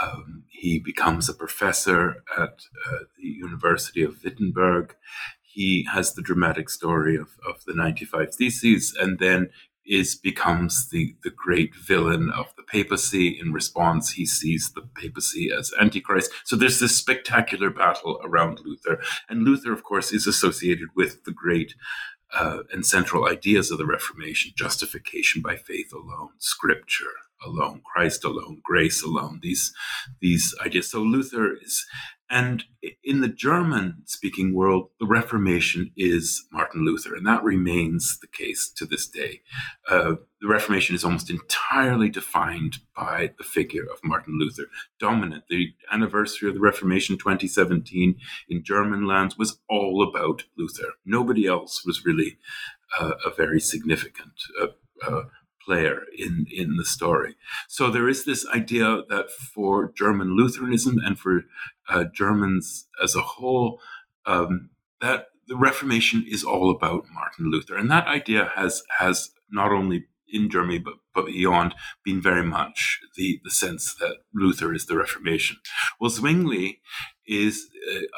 Um, 0.00 0.44
he 0.48 0.78
becomes 0.78 1.28
a 1.28 1.34
professor 1.34 2.22
at 2.38 2.60
uh, 2.86 2.98
the 3.18 3.26
University 3.26 4.04
of 4.04 4.22
Wittenberg. 4.22 4.94
He 5.42 5.88
has 5.92 6.14
the 6.14 6.22
dramatic 6.22 6.70
story 6.70 7.16
of, 7.16 7.30
of 7.44 7.64
the 7.66 7.74
95 7.74 8.36
Theses, 8.36 8.96
and 9.00 9.18
then 9.18 9.50
is 9.86 10.14
becomes 10.14 10.88
the, 10.90 11.16
the 11.22 11.30
great 11.30 11.74
villain 11.74 12.30
of 12.30 12.46
the 12.56 12.62
papacy. 12.62 13.38
In 13.40 13.52
response, 13.52 14.12
he 14.12 14.26
sees 14.26 14.72
the 14.74 14.82
papacy 14.94 15.50
as 15.56 15.72
antichrist. 15.80 16.30
So 16.44 16.56
there's 16.56 16.80
this 16.80 16.96
spectacular 16.96 17.70
battle 17.70 18.20
around 18.24 18.60
Luther. 18.64 19.00
And 19.28 19.42
Luther, 19.42 19.72
of 19.72 19.82
course, 19.82 20.12
is 20.12 20.26
associated 20.26 20.88
with 20.94 21.24
the 21.24 21.32
great 21.32 21.74
uh, 22.34 22.60
and 22.72 22.84
central 22.84 23.28
ideas 23.28 23.70
of 23.70 23.78
the 23.78 23.86
Reformation 23.86 24.52
justification 24.56 25.42
by 25.42 25.56
faith 25.56 25.92
alone, 25.92 26.30
scripture 26.38 27.12
alone, 27.44 27.82
Christ 27.84 28.24
alone, 28.24 28.60
grace 28.64 29.02
alone, 29.02 29.40
these, 29.42 29.72
these 30.20 30.54
ideas. 30.64 30.90
So 30.90 31.00
Luther 31.00 31.54
is 31.54 31.86
and 32.28 32.64
in 33.04 33.20
the 33.20 33.28
German 33.28 34.02
speaking 34.04 34.52
world, 34.52 34.90
the 34.98 35.06
Reformation 35.06 35.92
is 35.96 36.44
Martin 36.50 36.84
Luther, 36.84 37.14
and 37.14 37.26
that 37.26 37.44
remains 37.44 38.18
the 38.18 38.26
case 38.26 38.68
to 38.76 38.84
this 38.84 39.06
day. 39.06 39.42
Uh, 39.88 40.14
the 40.40 40.48
Reformation 40.48 40.96
is 40.96 41.04
almost 41.04 41.30
entirely 41.30 42.08
defined 42.08 42.78
by 42.96 43.32
the 43.38 43.44
figure 43.44 43.84
of 43.84 44.00
Martin 44.02 44.38
Luther. 44.40 44.66
Dominant. 44.98 45.44
The 45.48 45.72
anniversary 45.92 46.48
of 46.48 46.54
the 46.54 46.60
Reformation 46.60 47.16
2017 47.16 48.16
in 48.48 48.64
German 48.64 49.06
lands 49.06 49.38
was 49.38 49.58
all 49.68 50.02
about 50.02 50.44
Luther. 50.58 50.94
Nobody 51.04 51.46
else 51.46 51.86
was 51.86 52.04
really 52.04 52.38
uh, 53.00 53.12
a 53.24 53.30
very 53.30 53.60
significant 53.60 54.34
uh, 54.60 54.66
uh 55.06 55.22
player 55.66 56.02
in, 56.16 56.46
in 56.50 56.76
the 56.76 56.84
story. 56.84 57.34
So 57.68 57.90
there 57.90 58.08
is 58.08 58.24
this 58.24 58.46
idea 58.54 59.02
that 59.08 59.30
for 59.30 59.92
German 59.96 60.36
Lutheranism 60.36 60.98
and 61.04 61.18
for 61.18 61.42
uh, 61.88 62.04
Germans 62.12 62.86
as 63.02 63.14
a 63.14 63.20
whole, 63.20 63.80
um, 64.26 64.70
that 65.00 65.26
the 65.48 65.56
Reformation 65.56 66.24
is 66.28 66.42
all 66.44 66.70
about 66.70 67.04
Martin 67.12 67.50
Luther, 67.50 67.76
and 67.76 67.90
that 67.90 68.06
idea 68.06 68.50
has 68.54 68.82
has 68.98 69.30
not 69.50 69.72
only 69.72 70.06
in 70.28 70.50
Germany 70.50 70.78
but 70.78 70.94
but 71.14 71.26
beyond 71.26 71.74
been 72.04 72.20
very 72.20 72.42
much 72.42 73.00
the 73.16 73.40
the 73.44 73.50
sense 73.50 73.94
that 73.94 74.16
Luther 74.34 74.74
is 74.74 74.86
the 74.86 74.96
Reformation. 74.96 75.56
Well, 76.00 76.10
Zwingli 76.10 76.80
is 77.26 77.68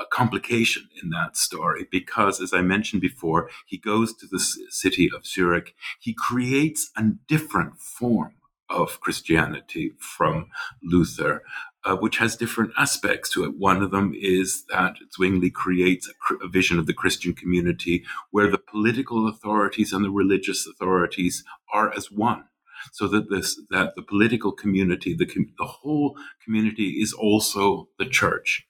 a 0.00 0.04
complication 0.12 0.88
in 1.02 1.10
that 1.10 1.36
story 1.36 1.86
because, 1.90 2.40
as 2.40 2.52
I 2.52 2.62
mentioned 2.62 3.02
before, 3.02 3.50
he 3.66 3.78
goes 3.78 4.14
to 4.14 4.26
the 4.30 4.38
city 4.38 5.10
of 5.14 5.26
Zurich. 5.26 5.74
He 6.00 6.14
creates 6.14 6.90
a 6.96 7.04
different 7.26 7.78
form 7.78 8.34
of 8.70 9.00
Christianity 9.00 9.92
from 9.98 10.50
Luther, 10.82 11.42
uh, 11.84 11.96
which 11.96 12.18
has 12.18 12.36
different 12.36 12.72
aspects 12.76 13.30
to 13.30 13.44
it. 13.44 13.56
One 13.56 13.82
of 13.82 13.90
them 13.90 14.12
is 14.16 14.64
that 14.70 14.96
Zwingli 15.14 15.50
creates 15.50 16.08
a, 16.08 16.44
a, 16.44 16.48
vision 16.48 16.78
of 16.78 16.86
the 16.86 16.92
Christian 16.92 17.34
community 17.34 18.04
where 18.30 18.50
the 18.50 18.58
political 18.58 19.28
authorities 19.28 19.92
and 19.92 20.04
the 20.04 20.10
religious 20.10 20.66
authorities 20.66 21.44
are 21.72 21.92
as 21.94 22.10
one. 22.10 22.44
So 22.92 23.08
that 23.08 23.30
this, 23.30 23.60
that 23.70 23.94
the 23.96 24.02
political 24.02 24.52
community, 24.52 25.14
the, 25.14 25.26
the 25.26 25.64
whole 25.64 26.16
community 26.44 27.00
is 27.00 27.12
also 27.12 27.88
the 27.98 28.06
church. 28.06 28.66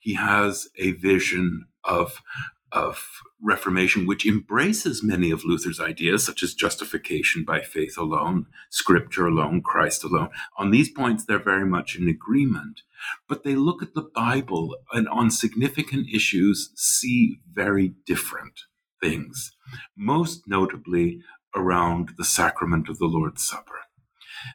He 0.00 0.14
has 0.14 0.68
a 0.78 0.92
vision 0.92 1.66
of 1.84 2.20
of 2.74 3.22
Reformation, 3.40 4.04
which 4.04 4.26
embraces 4.26 5.02
many 5.02 5.30
of 5.30 5.44
Luther's 5.44 5.80
ideas, 5.80 6.24
such 6.26 6.42
as 6.42 6.54
justification 6.54 7.44
by 7.44 7.60
faith 7.60 7.96
alone, 7.96 8.46
scripture 8.68 9.26
alone, 9.26 9.62
Christ 9.62 10.02
alone. 10.02 10.30
On 10.58 10.70
these 10.70 10.90
points, 10.90 11.24
they're 11.24 11.38
very 11.38 11.64
much 11.64 11.96
in 11.96 12.08
agreement. 12.08 12.82
But 13.28 13.44
they 13.44 13.54
look 13.54 13.82
at 13.82 13.94
the 13.94 14.10
Bible 14.14 14.76
and 14.92 15.08
on 15.08 15.30
significant 15.30 16.08
issues 16.12 16.72
see 16.74 17.40
very 17.52 17.94
different 18.06 18.62
things, 19.00 19.52
most 19.96 20.48
notably 20.48 21.20
around 21.54 22.10
the 22.16 22.24
sacrament 22.24 22.88
of 22.88 22.98
the 22.98 23.06
Lord's 23.06 23.44
Supper. 23.44 23.83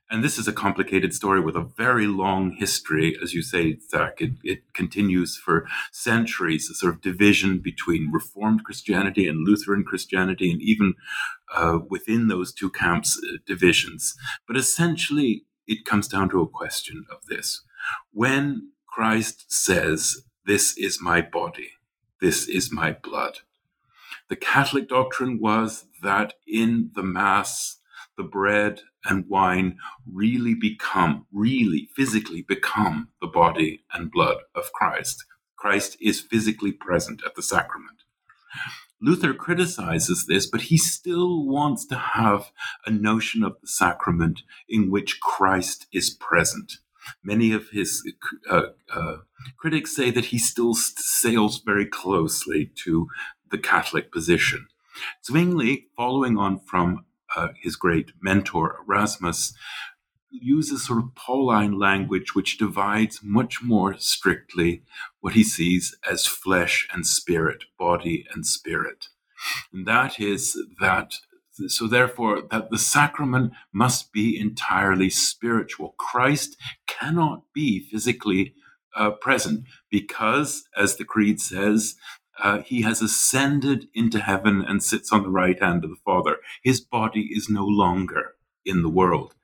And 0.09 0.23
this 0.23 0.37
is 0.37 0.47
a 0.47 0.53
complicated 0.53 1.13
story 1.13 1.39
with 1.39 1.55
a 1.55 1.69
very 1.77 2.07
long 2.07 2.51
history. 2.51 3.17
As 3.21 3.33
you 3.33 3.41
say, 3.41 3.77
Zach, 3.89 4.21
it, 4.21 4.31
it 4.43 4.73
continues 4.73 5.37
for 5.37 5.67
centuries, 5.91 6.69
a 6.69 6.73
sort 6.73 6.93
of 6.93 7.01
division 7.01 7.59
between 7.59 8.11
Reformed 8.11 8.63
Christianity 8.63 9.27
and 9.27 9.47
Lutheran 9.47 9.83
Christianity, 9.83 10.51
and 10.51 10.61
even 10.61 10.95
uh, 11.55 11.79
within 11.89 12.27
those 12.27 12.53
two 12.53 12.69
camps, 12.69 13.19
uh, 13.23 13.37
divisions. 13.45 14.15
But 14.47 14.57
essentially, 14.57 15.45
it 15.67 15.85
comes 15.85 16.07
down 16.07 16.29
to 16.29 16.41
a 16.41 16.47
question 16.49 17.05
of 17.11 17.25
this. 17.27 17.61
When 18.11 18.71
Christ 18.87 19.45
says, 19.51 20.23
This 20.45 20.77
is 20.77 20.99
my 21.01 21.21
body, 21.21 21.71
this 22.21 22.47
is 22.47 22.71
my 22.71 22.91
blood, 22.91 23.39
the 24.29 24.35
Catholic 24.35 24.87
doctrine 24.87 25.39
was 25.39 25.85
that 26.03 26.35
in 26.47 26.91
the 26.95 27.03
Mass, 27.03 27.79
the 28.15 28.23
bread 28.23 28.81
and 29.05 29.27
wine 29.27 29.77
really 30.11 30.53
become, 30.53 31.25
really 31.31 31.89
physically 31.95 32.41
become 32.41 33.09
the 33.21 33.27
body 33.27 33.83
and 33.93 34.11
blood 34.11 34.37
of 34.55 34.71
Christ. 34.73 35.25
Christ 35.55 35.97
is 36.01 36.21
physically 36.21 36.71
present 36.71 37.21
at 37.25 37.35
the 37.35 37.41
sacrament. 37.41 38.03
Luther 39.01 39.33
criticizes 39.33 40.25
this, 40.25 40.45
but 40.45 40.63
he 40.63 40.77
still 40.77 41.45
wants 41.45 41.85
to 41.87 41.95
have 41.95 42.51
a 42.85 42.91
notion 42.91 43.43
of 43.43 43.55
the 43.61 43.67
sacrament 43.67 44.41
in 44.67 44.91
which 44.91 45.21
Christ 45.21 45.87
is 45.93 46.09
present. 46.09 46.73
Many 47.23 47.53
of 47.53 47.69
his 47.69 48.03
uh, 48.49 48.67
uh, 48.93 49.17
critics 49.57 49.95
say 49.95 50.11
that 50.11 50.25
he 50.25 50.37
still 50.37 50.73
sails 50.73 51.61
very 51.65 51.85
closely 51.85 52.71
to 52.83 53.07
the 53.49 53.57
Catholic 53.57 54.11
position. 54.11 54.67
Zwingli, 55.25 55.87
following 55.95 56.37
on 56.37 56.59
from 56.59 57.05
uh, 57.35 57.49
his 57.61 57.75
great 57.75 58.11
mentor 58.21 58.77
Erasmus, 58.85 59.53
uses 60.31 60.85
sort 60.85 60.99
of 60.99 61.15
Pauline 61.15 61.77
language 61.77 62.35
which 62.35 62.57
divides 62.57 63.19
much 63.23 63.63
more 63.63 63.97
strictly 63.97 64.83
what 65.21 65.33
he 65.33 65.43
sees 65.43 65.97
as 66.09 66.25
flesh 66.25 66.87
and 66.93 67.05
spirit, 67.05 67.63
body 67.77 68.25
and 68.33 68.45
spirit. 68.45 69.07
And 69.73 69.87
that 69.87 70.19
is 70.19 70.57
that, 70.79 71.15
so 71.67 71.87
therefore, 71.87 72.43
that 72.51 72.69
the 72.69 72.77
sacrament 72.77 73.53
must 73.73 74.11
be 74.11 74.39
entirely 74.39 75.09
spiritual. 75.09 75.95
Christ 75.97 76.57
cannot 76.87 77.43
be 77.53 77.79
physically 77.79 78.53
uh, 78.95 79.11
present 79.11 79.65
because, 79.89 80.63
as 80.75 80.97
the 80.97 81.05
Creed 81.05 81.39
says, 81.39 81.95
uh, 82.43 82.61
he 82.61 82.81
has 82.83 83.01
ascended 83.01 83.87
into 83.93 84.19
heaven 84.19 84.63
and 84.67 84.83
sits 84.83 85.11
on 85.11 85.23
the 85.23 85.29
right 85.29 85.61
hand 85.61 85.83
of 85.83 85.89
the 85.89 85.95
Father. 86.05 86.37
His 86.63 86.81
body 86.81 87.29
is 87.31 87.49
no 87.49 87.65
longer 87.65 88.35
in 88.65 88.81
the 88.81 88.89
world. 88.89 89.35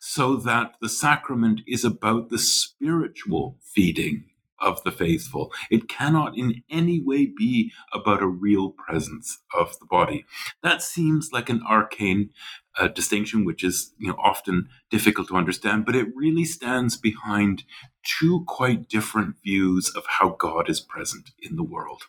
So 0.00 0.36
that 0.36 0.76
the 0.80 0.88
sacrament 0.88 1.60
is 1.66 1.84
about 1.84 2.30
the 2.30 2.38
spiritual 2.38 3.58
feeding 3.62 4.24
of 4.60 4.82
the 4.84 4.92
faithful. 4.92 5.52
It 5.70 5.88
cannot 5.88 6.38
in 6.38 6.62
any 6.70 7.00
way 7.00 7.26
be 7.26 7.72
about 7.92 8.22
a 8.22 8.26
real 8.26 8.70
presence 8.70 9.38
of 9.54 9.78
the 9.78 9.86
body. 9.86 10.24
That 10.62 10.82
seems 10.82 11.30
like 11.32 11.50
an 11.50 11.62
arcane 11.68 12.30
uh, 12.78 12.88
distinction, 12.88 13.44
which 13.44 13.62
is 13.62 13.92
you 13.98 14.08
know 14.08 14.16
often 14.22 14.68
difficult 14.90 15.28
to 15.28 15.36
understand, 15.36 15.84
but 15.84 15.96
it 15.96 16.08
really 16.14 16.44
stands 16.44 16.96
behind 16.96 17.64
two 18.04 18.44
quite 18.46 18.88
different 18.88 19.36
views 19.44 19.92
of 19.94 20.04
how 20.18 20.30
God 20.30 20.70
is 20.70 20.80
present 20.80 21.30
in 21.42 21.56
the 21.56 21.64
world. 21.64 22.04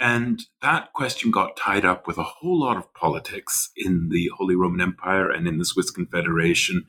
And 0.00 0.40
that 0.62 0.94
question 0.94 1.30
got 1.30 1.58
tied 1.58 1.84
up 1.84 2.06
with 2.06 2.16
a 2.16 2.22
whole 2.22 2.58
lot 2.58 2.78
of 2.78 2.92
politics 2.94 3.70
in 3.76 4.08
the 4.08 4.30
Holy 4.34 4.56
Roman 4.56 4.80
Empire 4.80 5.30
and 5.30 5.46
in 5.46 5.58
the 5.58 5.64
Swiss 5.66 5.90
Confederation. 5.90 6.86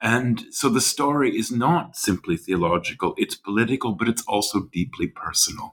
And 0.00 0.46
so 0.50 0.68
the 0.68 0.80
story 0.80 1.38
is 1.38 1.52
not 1.52 1.96
simply 1.96 2.36
theological, 2.36 3.14
it's 3.16 3.36
political, 3.36 3.92
but 3.92 4.08
it's 4.08 4.24
also 4.26 4.68
deeply 4.72 5.06
personal. 5.06 5.72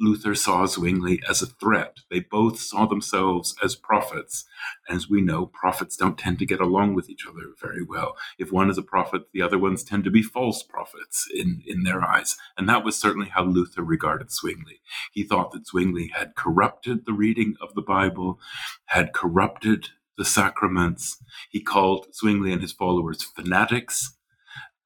Luther 0.00 0.34
saw 0.34 0.66
Zwingli 0.66 1.20
as 1.28 1.40
a 1.40 1.46
threat. 1.46 1.98
They 2.10 2.20
both 2.20 2.58
saw 2.58 2.86
themselves 2.86 3.54
as 3.62 3.76
prophets. 3.76 4.44
As 4.88 5.08
we 5.08 5.20
know, 5.20 5.46
prophets 5.46 5.96
don't 5.96 6.18
tend 6.18 6.38
to 6.40 6.46
get 6.46 6.60
along 6.60 6.94
with 6.94 7.08
each 7.08 7.26
other 7.26 7.54
very 7.60 7.82
well. 7.82 8.16
If 8.38 8.52
one 8.52 8.70
is 8.70 8.78
a 8.78 8.82
prophet, 8.82 9.22
the 9.32 9.42
other 9.42 9.58
ones 9.58 9.84
tend 9.84 10.04
to 10.04 10.10
be 10.10 10.22
false 10.22 10.62
prophets 10.62 11.28
in, 11.32 11.62
in 11.66 11.84
their 11.84 12.02
eyes. 12.02 12.36
And 12.56 12.68
that 12.68 12.84
was 12.84 12.96
certainly 12.96 13.28
how 13.28 13.44
Luther 13.44 13.82
regarded 13.82 14.32
Zwingli. 14.32 14.80
He 15.12 15.22
thought 15.22 15.52
that 15.52 15.66
Zwingli 15.66 16.10
had 16.14 16.34
corrupted 16.34 17.06
the 17.06 17.12
reading 17.12 17.54
of 17.60 17.74
the 17.74 17.82
Bible, 17.82 18.40
had 18.86 19.12
corrupted 19.12 19.88
the 20.16 20.24
sacraments. 20.24 21.22
He 21.50 21.60
called 21.60 22.06
Zwingli 22.14 22.52
and 22.52 22.62
his 22.62 22.72
followers 22.72 23.22
fanatics 23.22 24.16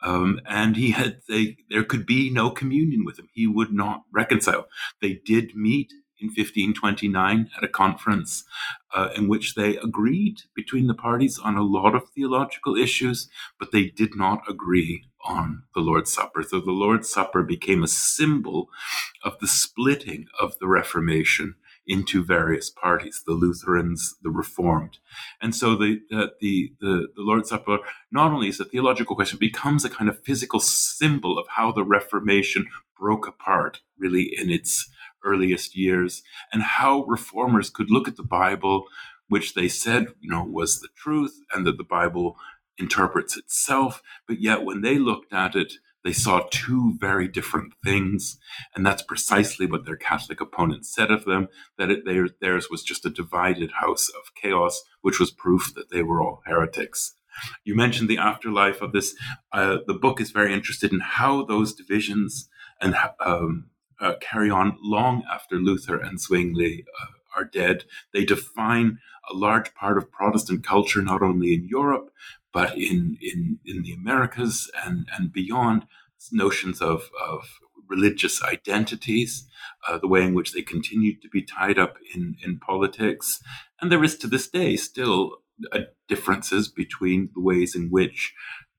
um, 0.03 0.41
and 0.47 0.77
he 0.77 0.93
had 0.93 1.21
they 1.29 1.57
there 1.71 1.85
could 1.85 2.07
be 2.07 2.31
no 2.31 2.51
communion 2.51 3.05
with 3.05 3.19
him. 3.19 3.29
He 3.33 3.47
would 3.47 3.73
not 3.73 4.05
reconcile. 4.13 4.69
They 5.01 5.21
did 5.25 5.55
meet 5.55 5.93
in 6.21 6.29
1529 6.29 7.51
at 7.57 7.65
a 7.65 7.69
conference 7.69 8.45
uh, 8.95 9.11
in 9.17 9.29
which 9.29 9.55
they 9.55 9.77
agreed 9.77 10.43
between 10.55 10.87
the 10.87 10.95
parties 10.95 11.39
on 11.39 11.57
a 11.57 11.63
lot 11.63 11.95
of 11.95 12.11
theological 12.11 12.77
issues, 12.77 13.29
but 13.59 13.71
they 13.73 13.85
did 13.85 14.17
not 14.17 14.43
agree 14.49 15.05
on 15.25 15.63
the 15.75 15.81
Lord's 15.81 16.13
Supper. 16.13 16.43
So 16.43 16.61
the 16.61 16.73
Lord's 16.73 17.09
Supper 17.09 17.43
became 17.43 17.83
a 17.83 17.89
symbol 17.89 18.69
of 19.23 19.39
the 19.41 19.47
splitting 19.47 20.27
of 20.41 20.59
the 20.59 20.67
Reformation 20.67 21.55
into 21.89 22.23
various 22.23 22.69
parties, 22.69 23.23
the 23.27 23.33
Lutherans, 23.33 24.15
the 24.23 24.31
Reformed. 24.31 24.99
And 25.41 25.55
so 25.55 25.75
the, 25.75 26.01
uh, 26.13 26.27
the, 26.41 26.73
the, 26.81 27.09
the, 27.17 27.23
Lord's 27.23 27.49
Supper 27.49 27.79
not 28.13 28.31
only 28.31 28.49
is 28.49 28.61
a 28.61 28.65
theological 28.67 29.17
question, 29.17 29.39
becomes 29.39 29.85
a 29.85 29.91
kind 29.91 30.11
of 30.11 30.23
physical 30.23 30.61
symbol 30.61 31.39
of 31.39 31.47
how 31.49 31.73
the 31.73 31.85
Reformation 31.85 32.67
broke 32.99 33.27
apart 33.27 33.81
really 33.99 34.35
in 34.37 34.51
its 34.51 34.91
earliest 35.25 35.77
years 35.77 36.23
and 36.53 36.63
how 36.63 37.05
reformers 37.05 37.71
could 37.71 37.91
look 37.91 38.07
at 38.07 38.17
the 38.17 38.23
Bible, 38.23 38.85
which 39.29 39.55
they 39.55 39.69
said, 39.69 40.09
you 40.21 40.31
know, 40.31 40.45
was 40.45 40.81
the 40.81 40.89
truth 40.95 41.41
and 41.53 41.67
that 41.67 41.79
the 41.79 41.85
Bible 41.85 42.37
interprets 42.79 43.37
itself. 43.37 44.03
But 44.27 44.41
yet 44.41 44.63
when 44.63 44.83
they 44.83 44.99
looked 44.99 45.33
at 45.33 45.57
it, 45.57 45.75
they 46.05 46.13
saw 46.13 46.47
two 46.51 46.95
very 46.99 47.29
different 47.29 47.73
things, 47.85 48.39
and 48.75 48.87
that's 48.87 49.03
precisely 49.03 49.67
what 49.67 49.85
their 49.85 49.97
Catholic 49.97 50.41
opponents 50.41 50.95
said 50.95 51.11
of 51.11 51.25
them 51.25 51.49
that 51.77 51.91
it, 51.91 52.05
their, 52.05 52.29
theirs 52.41 52.69
was 52.71 52.83
just 52.83 53.05
a 53.05 53.11
divided 53.11 53.73
house 53.81 54.09
of 54.09 54.35
chaos, 54.41 54.83
which 55.03 55.19
was 55.19 55.31
proof 55.31 55.73
that 55.75 55.91
they 55.91 56.03
were 56.03 56.23
all 56.23 56.43
heretics. 56.47 57.15
You 57.65 57.77
mentioned 57.77 58.09
the 58.09 58.19
afterlife 58.19 58.81
of 58.81 58.93
this. 58.93 59.15
Uh, 59.53 59.79
the 59.87 59.95
book 59.95 60.21
is 60.21 60.31
very 60.31 60.53
interested 60.53 60.93
in 60.93 61.01
how 61.01 61.45
those 61.45 61.75
divisions 61.75 62.49
and 62.81 62.97
um, 63.21 63.71
uh, 64.01 64.15
carry 64.21 64.51
on 64.51 64.77
long 64.83 65.25
after 65.31 65.57
Luther 65.57 65.99
and 65.99 66.21
Zwingli 66.21 66.85
uh, 67.01 67.07
are 67.39 67.45
dead. 67.45 67.85
They 68.13 68.25
define 68.25 68.99
a 69.31 69.37
large 69.37 69.75
part 69.75 69.99
of 69.99 70.11
Protestant 70.11 70.65
culture, 70.65 71.03
not 71.03 71.23
only 71.23 71.55
in 71.55 71.67
Europe, 71.69 72.11
but 72.53 72.77
in 72.77 73.19
in 73.21 73.59
in 73.65 73.83
the 73.83 73.93
Americas 73.93 74.71
and 74.85 75.09
and 75.17 75.33
beyond, 75.33 75.87
notions 76.33 76.81
of 76.81 77.11
of 77.21 77.59
religious 77.89 78.43
identities, 78.43 79.49
uh, 79.89 79.99
the 79.99 80.09
way 80.09 80.23
in 80.23 80.35
which 80.35 80.53
they 80.53 80.63
continued 80.63 81.23
to 81.23 81.29
be 81.29 81.43
tied 81.43 81.79
up 81.79 81.97
in 82.15 82.37
in 82.45 82.59
politics, 82.59 83.43
and 83.81 83.91
there 83.91 84.05
is 84.05 84.17
to 84.19 84.27
this 84.27 84.49
day 84.49 84.77
still 84.77 85.39
uh, 85.73 85.81
differences 86.09 86.69
between 86.69 87.31
the 87.35 87.41
ways 87.41 87.75
in 87.75 87.89
which. 87.91 88.35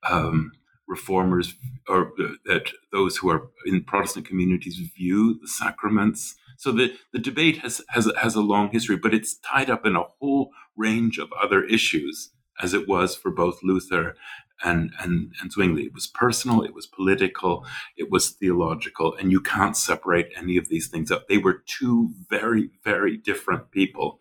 Um, 0.10 0.52
reformers 0.90 1.54
or 1.88 2.08
uh, 2.20 2.34
that 2.46 2.72
those 2.92 3.18
who 3.18 3.30
are 3.30 3.50
in 3.66 3.84
Protestant 3.84 4.26
communities 4.26 4.78
view 4.98 5.40
the 5.40 5.48
sacraments. 5.48 6.36
So 6.60 6.74
the, 6.74 6.94
the 7.14 7.20
debate 7.20 7.60
has, 7.60 7.82
has, 7.88 8.12
has 8.22 8.36
a 8.36 8.42
long 8.42 8.70
history, 8.70 8.98
but 8.98 9.14
it's 9.14 9.38
tied 9.40 9.70
up 9.70 9.86
in 9.86 9.96
a 9.96 10.04
whole 10.20 10.52
range 10.76 11.18
of 11.18 11.32
other 11.42 11.64
issues 11.64 12.32
as 12.62 12.74
it 12.74 12.86
was 12.86 13.16
for 13.16 13.32
both 13.32 13.64
Luther 13.64 14.18
and, 14.62 14.92
and, 15.00 15.32
and 15.40 15.54
Zwingli. 15.54 15.84
It 15.84 15.94
was 15.94 16.06
personal, 16.06 16.62
it 16.62 16.74
was 16.74 16.86
political, 16.86 17.66
it 17.96 18.12
was 18.12 18.32
theological, 18.32 19.16
and 19.16 19.32
you 19.32 19.40
can't 19.40 19.78
separate 19.78 20.34
any 20.36 20.58
of 20.58 20.68
these 20.68 20.90
things 20.90 21.12
up. 21.12 21.30
They 21.30 21.38
were 21.38 21.64
two 21.66 22.10
very, 22.30 22.72
very 22.84 23.16
different 23.16 23.72
people. 23.72 24.20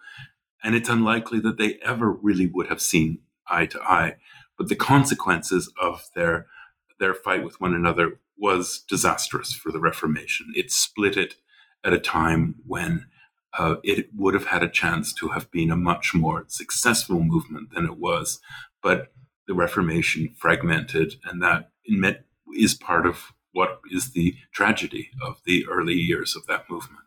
And 0.63 0.77
it's 0.77 0.89
unlikely 0.89 1.41
that 1.41 1.59
they 1.59 1.81
ever 1.85 2.13
really 2.13 2.47
would 2.47 2.69
have 2.69 2.81
seen 2.81 3.19
eye 3.49 3.67
to 3.67 3.83
eye. 3.83 4.15
But 4.57 4.69
the 4.69 4.77
consequences 4.77 5.73
of 5.83 6.07
their 6.15 6.47
their 7.01 7.15
fight 7.15 7.45
with 7.45 7.61
one 7.61 7.75
another 7.75 8.21
was 8.37 8.85
disastrous 8.89 9.53
for 9.53 9.73
the 9.73 9.81
Reformation. 9.81 10.53
It 10.55 10.71
split 10.71 11.17
it 11.17 11.35
at 11.85 11.93
a 11.93 11.99
time 11.99 12.57
when 12.67 13.07
uh, 13.59 13.77
it 13.83 14.09
would 14.15 14.35
have 14.35 14.47
had 14.47 14.63
a 14.63 14.69
chance 14.69 15.13
to 15.15 15.29
have 15.29 15.51
been 15.51 15.71
a 15.71 15.77
much 15.77 16.15
more 16.15 16.45
successful 16.49 17.21
movement 17.21 17.71
than 17.75 17.85
it 17.85 17.99
was. 17.99 18.41
But 18.83 19.13
the 19.47 19.55
Reformation 19.55 20.35
fragmented, 20.37 21.15
and 21.25 21.43
that 21.43 21.71
is 22.55 22.75
part 22.75 23.07
of 23.07 23.33
what 23.53 23.81
is 23.91 24.13
the 24.13 24.37
tragedy 24.53 25.11
of 25.23 25.41
the 25.45 25.67
early 25.67 25.95
years 25.95 26.37
of 26.37 26.47
that 26.47 26.69
movement. 26.69 27.01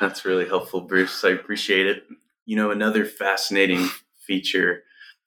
That's 0.00 0.24
really 0.24 0.46
helpful, 0.46 0.82
Bruce. 0.82 1.24
I 1.24 1.30
appreciate 1.30 1.86
it. 1.86 2.04
You 2.44 2.56
know, 2.56 2.70
another 2.70 3.04
fascinating 3.04 3.88
feature 4.26 4.82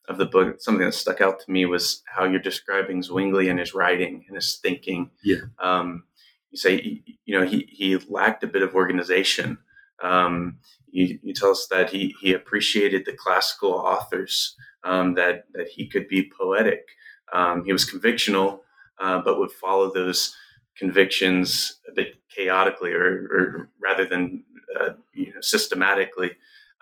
of 0.08 0.18
the 0.18 0.26
book, 0.26 0.60
something 0.60 0.86
that 0.86 0.94
stuck 0.94 1.22
out 1.22 1.40
to 1.40 1.52
me 1.52 1.66
was 1.66 2.02
how 2.08 2.24
you're 2.24 2.40
describing 2.40 3.04
Zwingli 3.04 3.50
and 3.50 3.60
his 3.60 3.74
writing 3.74 4.26
and 4.28 4.36
his 4.36 4.58
thinking. 4.58 5.12
Yeah. 5.24 5.42
Um, 5.62 6.04
you 6.52 6.58
say, 6.58 7.04
you 7.26 7.40
know, 7.40 7.46
he, 7.46 7.68
he 7.70 7.98
lacked 8.10 8.44
a 8.44 8.48
bit 8.48 8.62
of 8.62 8.76
organization. 8.76 9.58
Um, 10.02 10.58
you, 10.92 11.20
you, 11.22 11.34
tell 11.34 11.52
us 11.52 11.68
that 11.70 11.90
he, 11.90 12.16
he 12.22 12.34
appreciated 12.34 13.06
the 13.06 13.14
classical 13.14 13.74
authors, 13.74 14.56
um, 14.84 15.16
that, 15.16 15.46
that 15.54 15.68
he 15.68 15.88
could 15.88 16.08
be 16.08 16.32
poetic. 16.40 16.88
Um, 17.34 17.64
he 17.66 17.74
was 17.74 17.90
convictional, 17.90 18.62
uh, 19.00 19.22
but 19.22 19.40
would 19.40 19.52
follow 19.52 19.92
those 19.94 20.36
convictions 20.78 21.80
a 21.88 21.94
bit 21.94 22.16
chaotically 22.36 22.94
or, 22.94 23.28
or 23.32 23.70
rather 23.82 24.06
than 24.06 24.44
uh, 24.80 24.92
you 25.14 25.34
know, 25.34 25.42
systematically. 25.42 26.32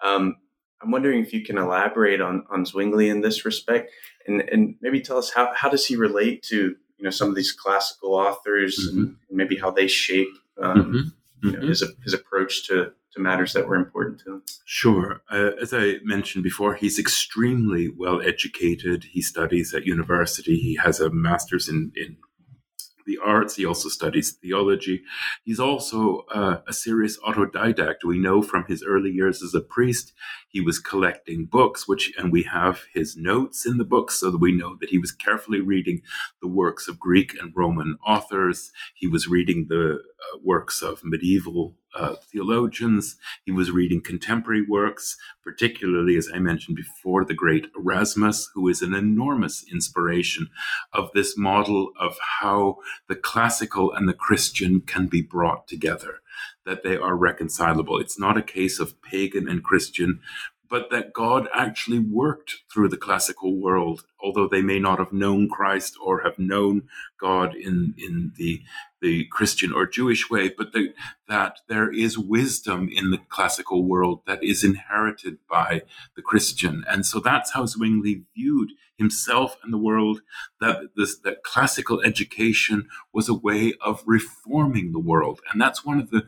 Um, 0.03 0.37
I'm 0.81 0.91
wondering 0.91 1.21
if 1.21 1.33
you 1.33 1.43
can 1.43 1.57
elaborate 1.57 2.21
on, 2.21 2.45
on 2.51 2.65
Zwingli 2.65 3.09
in 3.09 3.21
this 3.21 3.45
respect 3.45 3.91
and, 4.27 4.41
and 4.41 4.75
maybe 4.81 5.01
tell 5.01 5.17
us 5.17 5.31
how, 5.31 5.51
how 5.55 5.69
does 5.69 5.87
he 5.87 5.95
relate 5.95 6.43
to 6.43 6.75
you 6.97 7.03
know 7.03 7.09
some 7.09 7.29
of 7.29 7.35
these 7.35 7.51
classical 7.51 8.13
authors 8.13 8.89
mm-hmm. 8.89 8.99
and 8.99 9.15
maybe 9.29 9.57
how 9.57 9.71
they 9.71 9.87
shape 9.87 10.33
um, 10.61 10.77
mm-hmm. 10.77 11.09
You 11.43 11.51
know, 11.51 11.59
mm-hmm. 11.59 11.67
his, 11.67 11.83
his 12.03 12.13
approach 12.13 12.67
to 12.67 12.93
to 13.13 13.21
matters 13.21 13.53
that 13.53 13.67
were 13.67 13.75
important 13.75 14.19
to 14.21 14.33
him? 14.33 14.43
Sure. 14.65 15.21
Uh, 15.31 15.51
as 15.61 15.73
I 15.73 15.95
mentioned 16.03 16.43
before, 16.43 16.75
he's 16.75 16.99
extremely 16.99 17.89
well 17.89 18.21
educated. 18.21 19.05
He 19.11 19.21
studies 19.21 19.73
at 19.73 19.85
university. 19.85 20.57
He 20.57 20.75
has 20.83 20.99
a 20.99 21.09
master's 21.09 21.69
in, 21.69 21.91
in 21.95 22.17
the 23.07 23.17
arts. 23.23 23.55
He 23.55 23.65
also 23.65 23.89
studies 23.89 24.33
theology. 24.33 25.01
He's 25.43 25.59
also 25.59 26.25
uh, 26.31 26.59
a 26.67 26.73
serious 26.73 27.17
autodidact. 27.21 28.03
We 28.05 28.19
know 28.19 28.43
from 28.43 28.65
his 28.67 28.83
early 28.87 29.09
years 29.09 29.41
as 29.41 29.55
a 29.55 29.61
priest, 29.61 30.13
he 30.47 30.61
was 30.61 30.77
collecting 30.77 31.45
books, 31.45 31.87
which, 31.87 32.13
and 32.17 32.31
we 32.31 32.43
have 32.43 32.83
his 32.93 33.17
notes 33.17 33.65
in 33.65 33.77
the 33.77 33.85
books 33.85 34.19
so 34.19 34.29
that 34.29 34.37
we 34.37 34.51
know 34.51 34.77
that 34.79 34.89
he 34.89 34.99
was 34.99 35.11
carefully 35.11 35.61
reading 35.61 36.01
the 36.41 36.47
works 36.47 36.87
of 36.87 36.99
Greek 36.99 37.33
and 37.41 37.53
Roman 37.55 37.97
authors. 38.05 38.71
He 38.93 39.07
was 39.07 39.27
reading 39.27 39.67
the 39.69 39.95
uh, 39.95 40.37
works 40.43 40.81
of 40.81 41.01
medieval 41.03 41.75
uh, 41.97 42.15
theologians. 42.31 43.15
He 43.45 43.51
was 43.51 43.71
reading 43.71 44.01
contemporary 44.01 44.61
works, 44.61 45.17
particularly, 45.43 46.15
as 46.17 46.29
I 46.33 46.39
mentioned 46.39 46.77
before, 46.77 47.25
the 47.25 47.33
great 47.33 47.67
Erasmus, 47.77 48.49
who 48.53 48.67
is 48.67 48.81
an 48.81 48.93
enormous 48.93 49.65
inspiration 49.71 50.49
of 50.93 51.11
this 51.13 51.37
model 51.37 51.91
of 51.99 52.17
how 52.39 52.77
the 53.09 53.15
classical 53.15 53.91
and 53.91 54.07
the 54.07 54.13
Christian 54.13 54.81
can 54.81 55.07
be 55.07 55.21
brought 55.21 55.67
together, 55.67 56.21
that 56.65 56.83
they 56.83 56.97
are 56.97 57.15
reconcilable. 57.15 57.97
It's 57.97 58.19
not 58.19 58.37
a 58.37 58.43
case 58.43 58.79
of 58.79 59.01
pagan 59.01 59.47
and 59.47 59.63
Christian, 59.63 60.19
but 60.69 60.89
that 60.91 61.13
God 61.13 61.47
actually 61.53 61.99
worked 61.99 62.57
through 62.71 62.89
the 62.89 62.97
classical 62.97 63.55
world, 63.55 64.03
although 64.19 64.47
they 64.47 64.61
may 64.61 64.79
not 64.79 64.99
have 64.99 65.13
known 65.13 65.49
Christ 65.49 65.95
or 66.03 66.23
have 66.23 66.37
known 66.37 66.83
God 67.19 67.55
in, 67.55 67.93
in 67.97 68.33
the, 68.35 68.61
the 69.01 69.25
Christian 69.25 69.71
or 69.71 69.85
Jewish 69.85 70.29
way, 70.29 70.49
but 70.49 70.73
the, 70.73 70.93
that 71.27 71.59
there 71.67 71.91
is 71.91 72.17
wisdom 72.17 72.89
in 72.91 73.11
the 73.11 73.19
classical 73.29 73.83
world 73.83 74.21
that 74.25 74.43
is 74.43 74.63
inherited 74.63 75.37
by 75.49 75.83
the 76.15 76.21
Christian. 76.21 76.83
And 76.89 77.05
so 77.05 77.19
that's 77.19 77.53
how 77.53 77.65
Zwingli 77.65 78.23
viewed 78.35 78.71
himself 78.97 79.57
and 79.63 79.71
the 79.71 79.77
world, 79.77 80.21
that, 80.59 80.89
this, 80.95 81.19
that 81.19 81.43
classical 81.43 82.01
education 82.01 82.87
was 83.13 83.29
a 83.29 83.33
way 83.33 83.73
of 83.81 84.03
reforming 84.05 84.91
the 84.91 84.99
world. 84.99 85.39
And 85.51 85.61
that's 85.61 85.85
one 85.85 85.99
of 85.99 86.09
the 86.09 86.25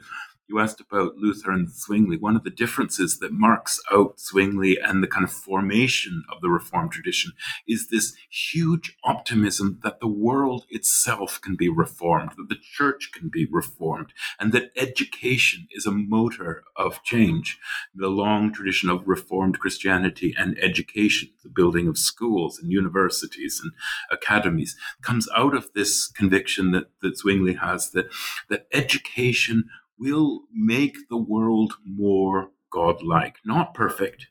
you 0.49 0.59
asked 0.59 0.81
about 0.81 1.17
Luther 1.17 1.51
and 1.51 1.69
Zwingli. 1.69 2.17
One 2.17 2.35
of 2.35 2.43
the 2.43 2.49
differences 2.49 3.19
that 3.19 3.31
marks 3.31 3.79
out 3.91 4.19
Zwingli 4.19 4.79
and 4.79 5.03
the 5.03 5.07
kind 5.07 5.23
of 5.23 5.31
formation 5.31 6.23
of 6.31 6.41
the 6.41 6.49
Reformed 6.49 6.91
tradition 6.91 7.33
is 7.67 7.89
this 7.89 8.15
huge 8.29 8.97
optimism 9.03 9.79
that 9.83 9.99
the 9.99 10.07
world 10.07 10.65
itself 10.69 11.39
can 11.39 11.55
be 11.55 11.69
reformed, 11.69 12.31
that 12.37 12.49
the 12.49 12.57
church 12.59 13.11
can 13.13 13.29
be 13.29 13.45
reformed, 13.49 14.11
and 14.39 14.51
that 14.51 14.71
education 14.75 15.67
is 15.71 15.85
a 15.85 15.91
motor 15.91 16.63
of 16.75 17.03
change. 17.03 17.59
The 17.93 18.07
long 18.07 18.51
tradition 18.51 18.89
of 18.89 19.07
Reformed 19.07 19.59
Christianity 19.59 20.33
and 20.37 20.57
education, 20.57 21.29
the 21.43 21.49
building 21.49 21.87
of 21.87 21.97
schools 21.97 22.57
and 22.57 22.71
universities 22.71 23.61
and 23.63 23.71
academies, 24.11 24.75
comes 25.03 25.29
out 25.35 25.53
of 25.53 25.71
this 25.73 26.07
conviction 26.07 26.71
that, 26.71 26.89
that 27.01 27.17
Zwingli 27.17 27.53
has 27.53 27.91
that, 27.91 28.07
that 28.49 28.65
education 28.73 29.65
will 29.99 30.41
make 30.53 30.95
the 31.09 31.17
world 31.17 31.73
more 31.85 32.51
godlike, 32.71 33.37
not 33.45 33.73
perfect, 33.73 34.27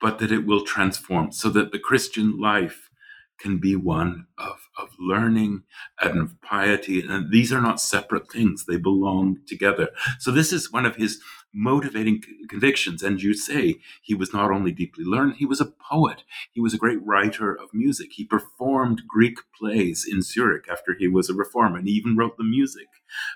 but 0.00 0.18
that 0.18 0.32
it 0.32 0.46
will 0.46 0.64
transform 0.64 1.32
so 1.32 1.48
that 1.50 1.72
the 1.72 1.78
Christian 1.78 2.38
life 2.38 2.90
can 3.38 3.58
be 3.58 3.76
one 3.76 4.26
of, 4.38 4.68
of 4.78 4.88
learning 4.98 5.62
and 6.00 6.20
of 6.20 6.40
piety. 6.40 7.04
And 7.06 7.30
these 7.30 7.52
are 7.52 7.60
not 7.60 7.80
separate 7.80 8.30
things, 8.30 8.64
they 8.64 8.78
belong 8.78 9.38
together. 9.46 9.90
So, 10.18 10.30
this 10.30 10.52
is 10.52 10.72
one 10.72 10.86
of 10.86 10.96
his 10.96 11.20
motivating 11.54 12.22
convictions. 12.48 13.02
And 13.02 13.22
you 13.22 13.34
say 13.34 13.76
he 14.02 14.14
was 14.14 14.32
not 14.32 14.50
only 14.50 14.72
deeply 14.72 15.04
learned, 15.04 15.36
he 15.36 15.46
was 15.46 15.60
a 15.60 15.72
poet. 15.90 16.22
He 16.52 16.60
was 16.60 16.74
a 16.74 16.78
great 16.78 17.04
writer 17.04 17.54
of 17.54 17.72
music. 17.72 18.12
He 18.12 18.24
performed 18.24 19.02
Greek 19.08 19.38
plays 19.58 20.06
in 20.10 20.22
Zurich 20.22 20.66
after 20.70 20.94
he 20.98 21.08
was 21.08 21.30
a 21.30 21.34
reformer, 21.34 21.78
and 21.78 21.88
he 21.88 21.94
even 21.94 22.16
wrote 22.16 22.36
the 22.36 22.44
music 22.44 22.88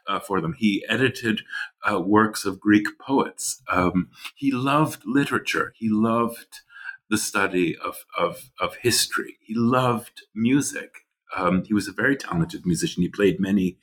uh, 0.06 0.20
for 0.20 0.40
them. 0.40 0.54
He 0.58 0.84
edited 0.88 1.42
uh, 1.90 2.00
works 2.00 2.44
of 2.44 2.60
Greek 2.60 2.86
poets. 2.98 3.62
Um, 3.70 4.10
he 4.34 4.50
loved 4.50 5.02
literature. 5.06 5.72
He 5.76 5.88
loved 5.88 6.60
the 7.08 7.18
study 7.18 7.76
of, 7.76 8.04
of, 8.16 8.50
of 8.60 8.76
history. 8.76 9.38
He 9.40 9.54
loved 9.54 10.22
music. 10.34 11.06
Um, 11.36 11.64
he 11.64 11.74
was 11.74 11.88
a 11.88 11.92
very 11.92 12.16
talented 12.16 12.66
musician. 12.66 13.02
He 13.02 13.08
played 13.08 13.40
many, 13.40 13.78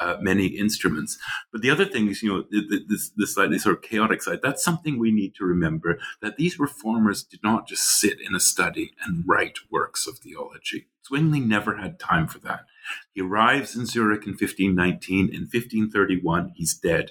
uh, 0.00 0.16
many 0.20 0.46
instruments. 0.46 1.18
But 1.52 1.62
the 1.62 1.70
other 1.70 1.84
thing 1.84 2.08
is, 2.08 2.22
you 2.22 2.28
know, 2.28 2.44
this, 2.88 3.10
this 3.16 3.34
slightly 3.34 3.58
sort 3.58 3.76
of 3.76 3.82
chaotic 3.82 4.22
side. 4.22 4.40
That's 4.42 4.64
something 4.64 4.98
we 4.98 5.12
need 5.12 5.34
to 5.36 5.44
remember 5.44 5.98
that 6.22 6.36
these 6.36 6.58
reformers 6.58 7.22
did 7.22 7.40
not 7.42 7.68
just 7.68 7.84
sit 8.00 8.18
in 8.20 8.34
a 8.34 8.40
study 8.40 8.92
and 9.04 9.24
write 9.26 9.58
works 9.70 10.06
of 10.06 10.18
theology. 10.18 10.86
Zwingli 11.06 11.40
never 11.40 11.76
had 11.76 11.98
time 11.98 12.26
for 12.26 12.38
that. 12.40 12.66
He 13.12 13.20
arrives 13.20 13.76
in 13.76 13.86
Zurich 13.86 14.24
in 14.26 14.32
1519. 14.32 15.28
In 15.28 15.42
1531, 15.42 16.52
he's 16.56 16.74
dead. 16.74 17.10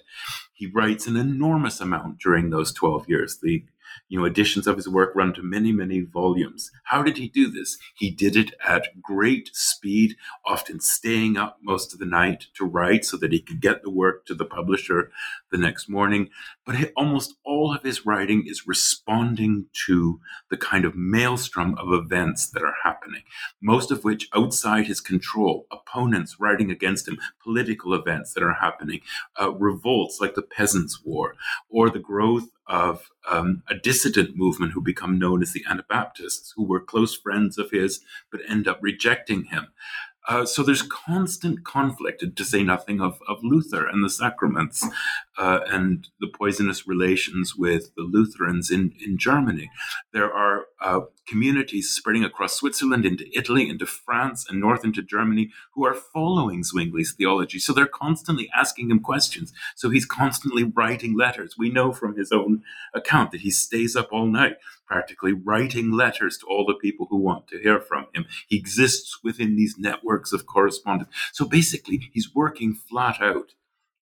He 0.53 0.67
writes 0.67 1.07
an 1.07 1.15
enormous 1.15 1.79
amount 1.79 2.19
during 2.19 2.49
those 2.49 2.73
12 2.73 3.07
years. 3.07 3.37
The 3.41 3.65
you 4.07 4.19
know, 4.19 4.25
editions 4.25 4.67
of 4.67 4.75
his 4.75 4.87
work 4.87 5.11
run 5.15 5.33
to 5.33 5.41
many, 5.41 5.71
many 5.71 6.01
volumes. 6.01 6.71
How 6.85 7.03
did 7.03 7.17
he 7.17 7.27
do 7.27 7.49
this? 7.49 7.77
He 7.95 8.09
did 8.09 8.35
it 8.35 8.53
at 8.65 9.01
great 9.01 9.49
speed, 9.53 10.15
often 10.45 10.79
staying 10.79 11.37
up 11.37 11.57
most 11.61 11.93
of 11.93 11.99
the 11.99 12.05
night 12.05 12.47
to 12.55 12.65
write 12.65 13.05
so 13.05 13.17
that 13.17 13.31
he 13.31 13.39
could 13.39 13.61
get 13.61 13.83
the 13.83 13.89
work 13.89 14.25
to 14.25 14.35
the 14.35 14.45
publisher 14.45 15.11
the 15.51 15.57
next 15.57 15.89
morning. 15.89 16.29
But 16.65 16.91
almost 16.95 17.35
all 17.43 17.73
of 17.73 17.83
his 17.83 18.05
writing 18.05 18.45
is 18.45 18.67
responding 18.67 19.67
to 19.85 20.19
the 20.49 20.57
kind 20.57 20.85
of 20.85 20.95
maelstrom 20.95 21.75
of 21.77 21.91
events 21.91 22.49
that 22.49 22.63
are 22.63 22.75
happening, 22.83 23.23
most 23.61 23.91
of 23.91 24.03
which 24.03 24.29
outside 24.33 24.87
his 24.87 25.01
control, 25.01 25.65
opponents 25.71 26.37
writing 26.39 26.71
against 26.71 27.07
him, 27.07 27.17
political 27.43 27.93
events 27.93 28.33
that 28.33 28.43
are 28.43 28.53
happening, 28.53 29.01
uh, 29.39 29.51
revolts 29.53 30.19
like 30.19 30.35
the 30.35 30.41
Peasants' 30.41 31.01
War, 31.03 31.35
or 31.69 31.89
the 31.89 31.99
growth 31.99 32.49
of 32.69 33.09
um, 33.29 33.63
a 33.67 33.75
dissident 33.75 34.37
movement 34.37 34.71
who 34.71 34.81
become 34.81 35.17
known 35.17 35.41
as 35.41 35.51
the 35.51 35.65
Anabaptists, 35.67 36.53
who 36.55 36.63
were 36.63 36.79
close 36.79 37.15
friends 37.15 37.57
of 37.57 37.71
his 37.71 38.01
but 38.31 38.41
end 38.47 38.67
up 38.67 38.79
rejecting 38.81 39.45
him. 39.45 39.67
Uh, 40.29 40.45
so 40.45 40.61
there's 40.61 40.83
constant 40.83 41.65
conflict, 41.65 42.23
to 42.35 42.45
say 42.45 42.61
nothing 42.61 43.01
of, 43.01 43.19
of 43.27 43.39
Luther 43.41 43.87
and 43.87 44.03
the 44.03 44.11
sacraments 44.11 44.85
uh, 45.39 45.61
and 45.67 46.07
the 46.19 46.27
poisonous 46.27 46.87
relations 46.87 47.55
with 47.55 47.89
the 47.95 48.03
Lutherans 48.03 48.69
in, 48.69 48.93
in 49.03 49.17
Germany. 49.17 49.71
There 50.13 50.31
are 50.31 50.67
uh, 50.79 51.01
communities 51.27 51.89
spreading 51.89 52.23
across 52.23 52.53
Switzerland 52.53 53.07
into 53.07 53.25
Italy, 53.35 53.67
into 53.67 53.87
France, 53.87 54.45
and 54.47 54.59
north 54.59 54.85
into 54.85 55.01
Germany 55.01 55.49
who 55.73 55.83
are 55.83 55.95
following 55.95 56.61
Zwingli's 56.63 57.13
theology. 57.13 57.57
So 57.57 57.73
they're 57.73 57.87
constantly 57.87 58.51
asking 58.55 58.91
him 58.91 58.99
questions. 58.99 59.51
So 59.75 59.89
he's 59.89 60.05
constantly 60.05 60.63
writing 60.63 61.17
letters. 61.17 61.55
We 61.57 61.71
know 61.71 61.91
from 61.91 62.15
his 62.15 62.31
own 62.31 62.61
account 62.93 63.31
that 63.31 63.41
he 63.41 63.49
stays 63.49 63.95
up 63.95 64.09
all 64.11 64.27
night 64.27 64.57
practically 64.89 65.33
writing 65.33 65.91
letters 65.91 66.37
to 66.39 66.47
all 66.47 66.65
the 66.65 66.73
people 66.73 67.07
who 67.09 67.17
want 67.17 67.47
to 67.47 67.59
hear 67.59 67.79
from 67.79 68.07
him. 68.13 68.25
He 68.47 68.57
exists 68.57 69.19
within 69.23 69.55
these 69.55 69.77
networks 69.77 70.33
of 70.33 70.47
correspondence. 70.47 71.11
So 71.31 71.45
basically, 71.45 72.09
he's 72.11 72.33
working 72.33 72.73
flat 72.73 73.21
out 73.21 73.53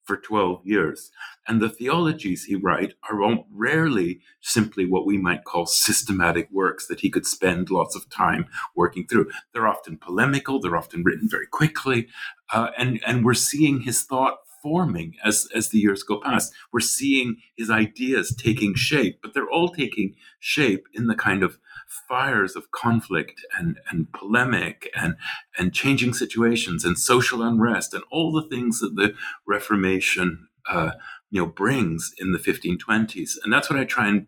for 0.08 0.16
12 0.16 0.66
years. 0.66 1.12
And 1.48 1.62
the 1.62 1.70
theologies 1.70 2.46
he 2.46 2.56
writes 2.56 2.94
are 3.10 3.44
rarely 3.52 4.22
simply 4.40 4.86
what 4.86 5.06
we 5.06 5.18
might 5.18 5.44
call 5.44 5.66
systematic 5.66 6.48
works 6.50 6.88
that 6.88 7.02
he 7.02 7.10
could 7.10 7.28
spend 7.28 7.70
lots 7.70 7.96
of 7.96 8.10
time 8.10 8.46
working 8.74 9.06
through. 9.06 9.30
They're 9.54 9.68
often 9.68 9.98
polemical, 9.98 10.62
they're 10.62 10.78
often 10.78 11.04
written 11.04 11.28
very 11.30 11.48
quickly, 11.48 12.08
uh, 12.54 12.70
and, 12.78 13.02
and 13.06 13.26
we're 13.26 13.34
seeing 13.34 13.82
his 13.82 14.02
thought 14.04 14.38
forming 14.62 15.14
as 15.24 15.48
as 15.56 15.70
the 15.70 15.80
years 15.80 16.04
go 16.04 16.20
past. 16.20 16.54
We're 16.72 16.80
seeing 16.80 17.38
his 17.56 17.70
ideas 17.70 18.36
taking 18.36 18.76
shape, 18.76 19.20
but 19.22 19.34
they're 19.34 19.50
all 19.50 19.70
taking 19.70 20.16
shape 20.40 20.86
in 20.94 21.08
the 21.08 21.16
kind 21.16 21.44
of 21.44 21.60
fires 22.08 22.56
of 22.56 22.72
conflict 22.72 23.46
and 23.58 23.80
and 23.90 24.12
polemic 24.14 24.90
and 24.96 25.16
and 25.58 25.74
changing 25.74 26.14
situations 26.14 26.84
and 26.84 26.98
social 26.98 27.42
unrest 27.42 27.94
and 27.94 28.04
all 28.12 28.32
the 28.32 28.48
things 28.48 28.80
that 28.80 28.96
the 28.96 29.14
Reformation 29.46 30.48
uh, 30.70 30.92
you 31.30 31.42
know 31.42 31.48
brings 31.48 32.14
in 32.18 32.32
the 32.32 32.40
1520s. 32.40 33.32
And 33.44 33.52
that's 33.52 33.70
what 33.70 33.80
I 33.80 33.86
try 33.86 34.08
and 34.08 34.28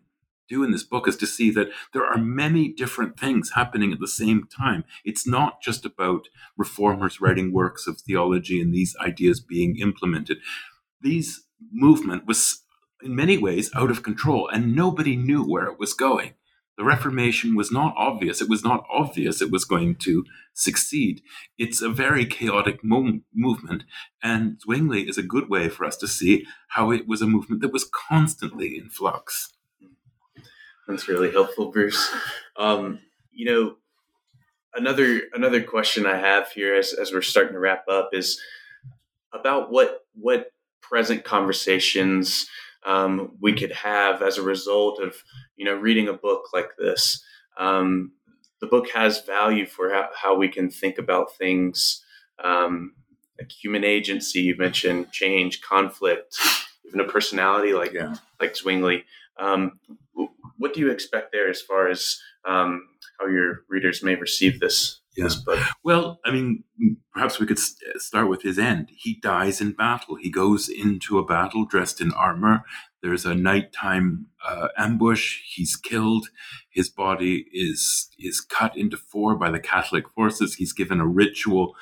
do 0.50 0.62
in 0.62 0.72
this 0.72 0.82
book 0.82 1.08
is 1.08 1.16
to 1.18 1.26
see 1.26 1.50
that 1.52 1.70
there 1.94 2.04
are 2.04 2.18
many 2.18 2.68
different 2.68 3.18
things 3.18 3.52
happening 3.54 3.92
at 3.92 4.00
the 4.00 4.08
same 4.08 4.46
time. 4.46 4.84
It's 5.04 5.26
not 5.26 5.62
just 5.62 5.86
about 5.86 6.28
reformers 6.58 7.20
writing 7.20 7.52
works 7.52 7.86
of 7.86 8.00
theology 8.00 8.60
and 8.60 8.74
these 8.74 8.94
ideas 9.00 9.40
being 9.40 9.78
implemented. 9.78 10.38
These 11.00 11.44
movement 11.72 12.26
was 12.26 12.62
in 13.02 13.14
many 13.14 13.38
ways 13.38 13.70
out 13.74 13.90
of 13.90 14.02
control 14.02 14.48
and 14.48 14.76
nobody 14.76 15.16
knew 15.16 15.42
where 15.42 15.66
it 15.66 15.78
was 15.78 15.94
going. 15.94 16.34
The 16.80 16.86
Reformation 16.86 17.56
was 17.56 17.70
not 17.70 17.92
obvious. 17.94 18.40
It 18.40 18.48
was 18.48 18.64
not 18.64 18.86
obvious 18.90 19.42
it 19.42 19.50
was 19.50 19.66
going 19.66 19.96
to 19.96 20.24
succeed. 20.54 21.20
It's 21.58 21.82
a 21.82 21.90
very 21.90 22.24
chaotic 22.24 22.82
mo- 22.82 23.20
movement, 23.34 23.84
and 24.22 24.58
Zwingli 24.62 25.06
is 25.06 25.18
a 25.18 25.22
good 25.22 25.50
way 25.50 25.68
for 25.68 25.84
us 25.84 25.98
to 25.98 26.08
see 26.08 26.46
how 26.68 26.90
it 26.90 27.06
was 27.06 27.20
a 27.20 27.26
movement 27.26 27.60
that 27.60 27.72
was 27.72 27.84
constantly 28.08 28.78
in 28.78 28.88
flux. 28.88 29.52
That's 30.90 31.08
really 31.08 31.30
helpful, 31.30 31.70
Bruce. 31.70 32.12
Um, 32.56 32.98
you 33.32 33.46
know, 33.46 33.76
another 34.74 35.22
another 35.32 35.62
question 35.62 36.06
I 36.06 36.16
have 36.16 36.50
here 36.50 36.74
as, 36.74 36.92
as 36.92 37.12
we're 37.12 37.22
starting 37.22 37.54
to 37.54 37.60
wrap 37.60 37.88
up 37.88 38.10
is 38.12 38.40
about 39.32 39.70
what 39.70 40.04
what 40.14 40.52
present 40.80 41.24
conversations 41.24 42.48
um, 42.84 43.36
we 43.40 43.52
could 43.52 43.72
have 43.72 44.22
as 44.22 44.38
a 44.38 44.42
result 44.42 45.00
of 45.00 45.14
you 45.56 45.64
know 45.64 45.74
reading 45.74 46.08
a 46.08 46.12
book 46.12 46.46
like 46.52 46.70
this. 46.78 47.22
Um, 47.56 48.12
the 48.60 48.66
book 48.66 48.90
has 48.90 49.22
value 49.22 49.66
for 49.66 49.90
how, 49.90 50.08
how, 50.14 50.36
we 50.36 50.48
can 50.48 50.70
think 50.70 50.98
about 50.98 51.34
things 51.36 52.04
um, 52.42 52.92
like 53.38 53.50
human 53.50 53.84
agency. 53.84 54.40
You 54.40 54.56
mentioned 54.56 55.12
change, 55.12 55.62
conflict, 55.62 56.36
even 56.86 57.00
a 57.00 57.04
personality 57.04 57.72
like 57.72 57.92
yeah. 57.92 58.16
like 58.40 58.56
Zwingli. 58.56 59.04
What 60.60 60.74
do 60.74 60.80
you 60.80 60.90
expect 60.90 61.32
there 61.32 61.48
as 61.48 61.62
far 61.62 61.88
as 61.88 62.20
um, 62.46 62.86
how 63.18 63.26
your 63.28 63.60
readers 63.70 64.02
may 64.02 64.14
receive 64.14 64.60
this, 64.60 65.00
yeah. 65.16 65.24
this 65.24 65.36
book? 65.36 65.58
Well, 65.82 66.20
I 66.22 66.30
mean, 66.30 66.64
perhaps 67.14 67.40
we 67.40 67.46
could 67.46 67.58
start 67.58 68.28
with 68.28 68.42
his 68.42 68.58
end. 68.58 68.90
He 68.94 69.18
dies 69.22 69.62
in 69.62 69.72
battle. 69.72 70.16
He 70.16 70.30
goes 70.30 70.68
into 70.68 71.18
a 71.18 71.24
battle 71.24 71.64
dressed 71.64 72.02
in 72.02 72.12
armor. 72.12 72.64
There's 73.02 73.24
a 73.24 73.34
nighttime 73.34 74.26
uh, 74.46 74.68
ambush. 74.76 75.40
He's 75.46 75.76
killed. 75.76 76.28
His 76.68 76.90
body 76.90 77.46
is 77.54 78.10
is 78.18 78.42
cut 78.42 78.76
into 78.76 78.98
four 78.98 79.36
by 79.36 79.50
the 79.50 79.60
Catholic 79.60 80.10
forces. 80.10 80.56
He's 80.56 80.74
given 80.74 81.00
a 81.00 81.06
ritual 81.06 81.74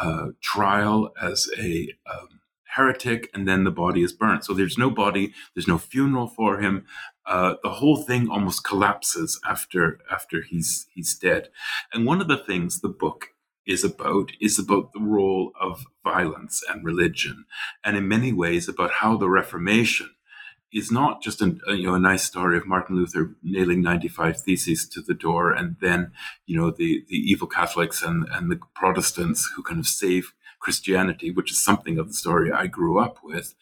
uh, 0.00 0.30
trial 0.42 1.12
as 1.22 1.48
a 1.56 1.94
um, 2.12 2.40
heretic, 2.74 3.30
and 3.32 3.46
then 3.46 3.62
the 3.62 3.70
body 3.70 4.02
is 4.02 4.12
burnt. 4.12 4.44
So 4.44 4.54
there's 4.54 4.76
no 4.76 4.90
body. 4.90 5.32
There's 5.54 5.68
no 5.68 5.78
funeral 5.78 6.26
for 6.26 6.58
him 6.60 6.84
uh, 7.26 7.54
the 7.62 7.70
whole 7.70 7.96
thing 7.96 8.28
almost 8.28 8.64
collapses 8.64 9.40
after 9.48 9.98
after 10.10 10.42
he's 10.42 10.86
he's 10.94 11.16
dead. 11.18 11.48
And 11.92 12.06
one 12.06 12.20
of 12.20 12.28
the 12.28 12.36
things 12.36 12.80
the 12.80 12.88
book 12.88 13.28
is 13.66 13.82
about 13.84 14.32
is 14.40 14.58
about 14.58 14.92
the 14.92 15.00
role 15.00 15.52
of 15.60 15.84
violence 16.02 16.62
and 16.68 16.84
religion, 16.84 17.46
and 17.82 17.96
in 17.96 18.08
many 18.08 18.32
ways 18.32 18.68
about 18.68 18.92
how 19.00 19.16
the 19.16 19.28
Reformation 19.28 20.10
is 20.74 20.90
not 20.90 21.22
just 21.22 21.40
a, 21.40 21.56
you 21.68 21.84
know 21.84 21.94
a 21.94 22.00
nice 22.00 22.24
story 22.24 22.58
of 22.58 22.66
Martin 22.66 22.96
Luther 22.96 23.36
nailing 23.42 23.80
95 23.80 24.40
theses 24.40 24.88
to 24.88 25.00
the 25.00 25.14
door 25.14 25.52
and 25.52 25.76
then 25.80 26.10
you 26.46 26.56
know 26.60 26.70
the 26.70 27.04
the 27.08 27.16
evil 27.16 27.46
Catholics 27.46 28.02
and 28.02 28.26
and 28.32 28.50
the 28.50 28.58
Protestants 28.74 29.50
who 29.54 29.62
kind 29.62 29.78
of 29.78 29.86
save 29.86 30.34
Christianity, 30.64 31.30
which 31.30 31.50
is 31.50 31.62
something 31.62 31.98
of 31.98 32.08
the 32.08 32.14
story 32.14 32.50
I 32.50 32.66
grew 32.66 32.98
up 32.98 33.18
with. 33.22 33.54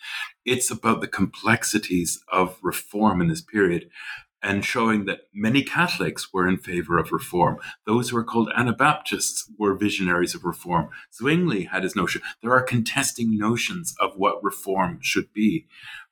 It's 0.45 0.71
about 0.71 1.01
the 1.01 1.09
complexities 1.09 2.23
of 2.31 2.59
reform 2.63 3.21
in 3.21 3.27
this 3.27 3.43
period 3.43 3.91
and 4.41 4.65
showing 4.65 5.05
that 5.05 5.23
many 5.35 5.63
Catholics 5.63 6.33
were 6.33 6.49
in 6.49 6.59
favor 6.59 6.99
of 6.99 7.13
reform. 7.13 7.59
Those 7.87 8.11
who 8.11 8.17
are 8.17 8.25
called 8.25 8.51
Anabaptists 8.57 9.51
were 9.59 9.75
visionaries 9.75 10.35
of 10.35 10.45
reform. 10.45 10.91
Zwingli 11.13 11.65
had 11.65 11.83
his 11.83 11.97
notion. 11.97 12.23
There 12.41 12.53
are 12.53 12.63
contesting 12.63 13.37
notions 13.37 13.95
of 14.01 14.15
what 14.17 14.43
reform 14.43 14.99
should 15.01 15.33
be. 15.33 15.67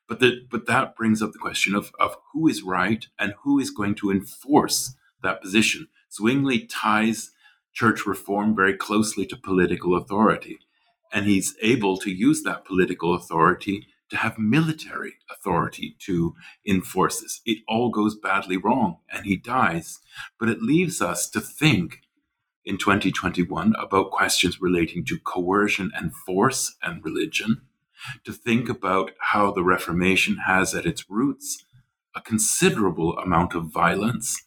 But, 0.07 0.19
the, 0.19 0.41
but 0.49 0.65
that 0.67 0.95
brings 0.95 1.21
up 1.21 1.31
the 1.31 1.39
question 1.39 1.73
of, 1.73 1.91
of 1.99 2.17
who 2.33 2.47
is 2.47 2.63
right 2.63 3.05
and 3.17 3.33
who 3.43 3.59
is 3.59 3.69
going 3.69 3.95
to 3.95 4.11
enforce 4.11 4.93
that 5.23 5.41
position. 5.41 5.87
Zwingli 6.11 6.67
ties 6.67 7.31
church 7.73 8.05
reform 8.05 8.53
very 8.53 8.75
closely 8.75 9.25
to 9.25 9.37
political 9.37 9.95
authority 9.95 10.59
and 11.11 11.25
he's 11.25 11.55
able 11.61 11.97
to 11.97 12.11
use 12.11 12.43
that 12.43 12.65
political 12.65 13.13
authority 13.13 13.87
to 14.09 14.17
have 14.17 14.37
military 14.37 15.13
authority 15.31 15.95
to 15.99 16.35
enforce 16.67 17.21
this. 17.21 17.41
It 17.45 17.59
all 17.67 17.89
goes 17.89 18.15
badly 18.15 18.57
wrong 18.57 18.97
and 19.11 19.25
he 19.25 19.37
dies. 19.37 19.99
But 20.39 20.49
it 20.49 20.61
leaves 20.61 21.01
us 21.01 21.29
to 21.29 21.39
think 21.39 22.01
in 22.65 22.77
2021 22.77 23.73
about 23.79 24.11
questions 24.11 24.61
relating 24.61 25.05
to 25.05 25.19
coercion 25.19 25.91
and 25.95 26.13
force 26.13 26.75
and 26.83 27.03
religion, 27.03 27.61
to 28.25 28.33
think 28.33 28.69
about 28.69 29.11
how 29.19 29.51
the 29.51 29.63
Reformation 29.63 30.37
has 30.45 30.75
at 30.75 30.85
its 30.85 31.09
roots 31.09 31.63
a 32.15 32.21
considerable 32.21 33.17
amount 33.17 33.55
of 33.55 33.71
violence, 33.71 34.43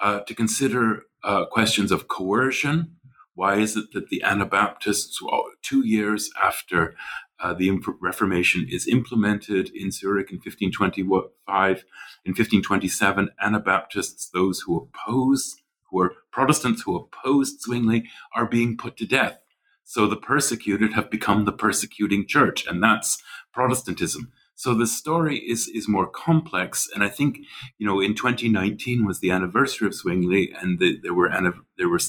uh, 0.00 0.20
to 0.20 0.34
consider 0.34 1.02
uh, 1.24 1.44
questions 1.46 1.90
of 1.90 2.06
coercion. 2.06 2.95
Why 3.36 3.56
is 3.56 3.76
it 3.76 3.92
that 3.92 4.08
the 4.08 4.22
Anabaptists, 4.22 5.20
two 5.62 5.86
years 5.86 6.30
after 6.42 6.96
uh, 7.38 7.52
the 7.52 7.70
Reformation 8.00 8.66
is 8.68 8.88
implemented 8.88 9.70
in 9.74 9.90
Zurich 9.90 10.30
in 10.30 10.38
1525, 10.38 11.84
in 12.24 12.30
1527, 12.30 13.28
Anabaptists, 13.40 14.30
those 14.30 14.60
who 14.60 14.78
oppose 14.78 15.56
who 15.90 16.00
are 16.00 16.14
Protestants 16.32 16.82
who 16.82 16.96
opposed 16.96 17.60
Zwingli 17.60 18.04
are 18.34 18.46
being 18.46 18.76
put 18.76 18.96
to 18.96 19.06
death. 19.06 19.38
So 19.84 20.06
the 20.06 20.16
persecuted 20.16 20.94
have 20.94 21.10
become 21.10 21.44
the 21.44 21.52
persecuting 21.52 22.26
church, 22.26 22.66
and 22.66 22.82
that's 22.82 23.22
Protestantism. 23.52 24.32
So 24.54 24.74
the 24.74 24.86
story 24.86 25.38
is 25.38 25.68
is 25.68 25.86
more 25.86 26.06
complex, 26.06 26.88
and 26.94 27.04
I 27.04 27.08
think 27.08 27.38
you 27.78 27.86
know 27.86 28.00
in 28.00 28.14
2019 28.14 29.06
was 29.06 29.20
the 29.20 29.30
anniversary 29.30 29.86
of 29.86 29.94
Zwingli, 29.94 30.52
and 30.60 30.78
the, 30.78 30.98
there 31.02 31.14
were 31.14 31.30
there 31.78 31.88
were 31.88 32.00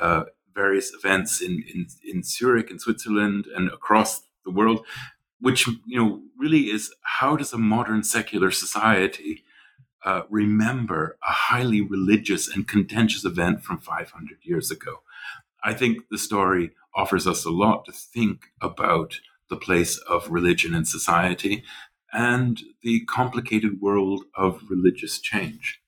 uh, 0.00 0.24
various 0.54 0.92
events 0.94 1.40
in, 1.40 1.64
in 1.72 1.86
in 2.04 2.22
Zurich 2.22 2.70
in 2.70 2.78
Switzerland 2.78 3.46
and 3.54 3.68
across 3.68 4.22
the 4.44 4.50
world, 4.50 4.84
which 5.40 5.66
you 5.86 5.98
know 5.98 6.22
really 6.38 6.70
is 6.70 6.94
how 7.02 7.36
does 7.36 7.52
a 7.52 7.58
modern 7.58 8.02
secular 8.02 8.50
society 8.50 9.44
uh, 10.04 10.22
remember 10.28 11.16
a 11.26 11.32
highly 11.32 11.80
religious 11.80 12.48
and 12.48 12.66
contentious 12.66 13.24
event 13.24 13.62
from 13.62 13.78
500 13.78 14.38
years 14.42 14.70
ago. 14.70 15.02
I 15.62 15.74
think 15.74 16.08
the 16.10 16.18
story 16.18 16.72
offers 16.94 17.26
us 17.26 17.44
a 17.44 17.50
lot 17.50 17.84
to 17.84 17.92
think 17.92 18.46
about 18.60 19.20
the 19.48 19.56
place 19.56 19.98
of 19.98 20.30
religion 20.30 20.74
in 20.74 20.84
society 20.84 21.62
and 22.12 22.60
the 22.82 23.04
complicated 23.04 23.80
world 23.80 24.24
of 24.34 24.62
religious 24.68 25.20
change. 25.20 25.80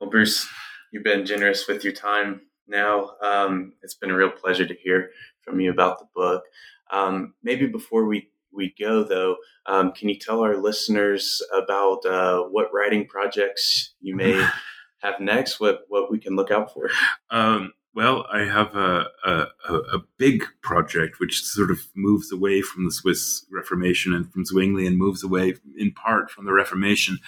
Well, 0.00 0.10
Bruce, 0.10 0.48
you've 0.92 1.04
been 1.04 1.26
generous 1.26 1.66
with 1.66 1.84
your 1.84 1.92
time 1.92 2.42
now. 2.68 3.12
Um, 3.22 3.72
it's 3.82 3.94
been 3.94 4.10
a 4.10 4.16
real 4.16 4.30
pleasure 4.30 4.66
to 4.66 4.74
hear 4.74 5.10
from 5.42 5.60
you 5.60 5.70
about 5.70 5.98
the 5.98 6.06
book. 6.14 6.44
Um, 6.90 7.34
maybe 7.42 7.66
before 7.66 8.06
we 8.06 8.30
we 8.52 8.74
go, 8.78 9.04
though, 9.04 9.36
um, 9.66 9.92
can 9.92 10.08
you 10.08 10.18
tell 10.18 10.40
our 10.40 10.56
listeners 10.56 11.42
about 11.54 12.04
uh, 12.06 12.42
what 12.44 12.72
writing 12.72 13.06
projects 13.06 13.94
you 14.00 14.16
may 14.16 14.32
have 15.02 15.20
next? 15.20 15.60
What 15.60 15.82
what 15.88 16.10
we 16.10 16.18
can 16.18 16.36
look 16.36 16.50
out 16.50 16.72
for? 16.72 16.90
Um, 17.30 17.72
well, 17.94 18.26
I 18.32 18.40
have 18.44 18.76
a, 18.76 19.06
a, 19.24 19.46
a, 19.68 19.98
big 20.18 20.44
project 20.62 21.18
which 21.18 21.42
sort 21.42 21.70
of 21.70 21.80
moves 21.96 22.30
away 22.30 22.62
from 22.62 22.84
the 22.84 22.92
Swiss 22.92 23.44
Reformation 23.50 24.14
and 24.14 24.30
from 24.32 24.44
Zwingli 24.44 24.86
and 24.86 24.96
moves 24.96 25.24
away 25.24 25.54
in 25.76 25.90
part 25.92 26.30
from 26.30 26.44
the 26.44 26.52
Reformation. 26.52 27.18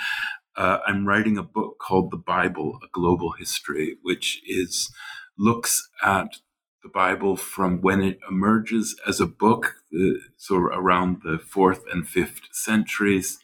Uh, 0.56 0.78
I'm 0.86 1.06
writing 1.06 1.36
a 1.38 1.42
book 1.42 1.78
called 1.80 2.12
The 2.12 2.18
Bible, 2.18 2.78
A 2.84 2.86
Global 2.92 3.32
History, 3.32 3.96
which 4.02 4.42
is 4.46 4.92
looks 5.40 5.88
at 6.04 6.36
the 6.82 6.90
Bible 6.90 7.36
from 7.36 7.80
when 7.80 8.02
it 8.02 8.18
emerges 8.28 8.96
as 9.06 9.20
a 9.20 9.26
book, 9.26 9.76
uh, 9.94 10.18
so 10.36 10.56
around 10.56 11.22
the 11.24 11.38
fourth 11.38 11.82
and 11.92 12.06
fifth 12.06 12.40
centuries, 12.52 13.38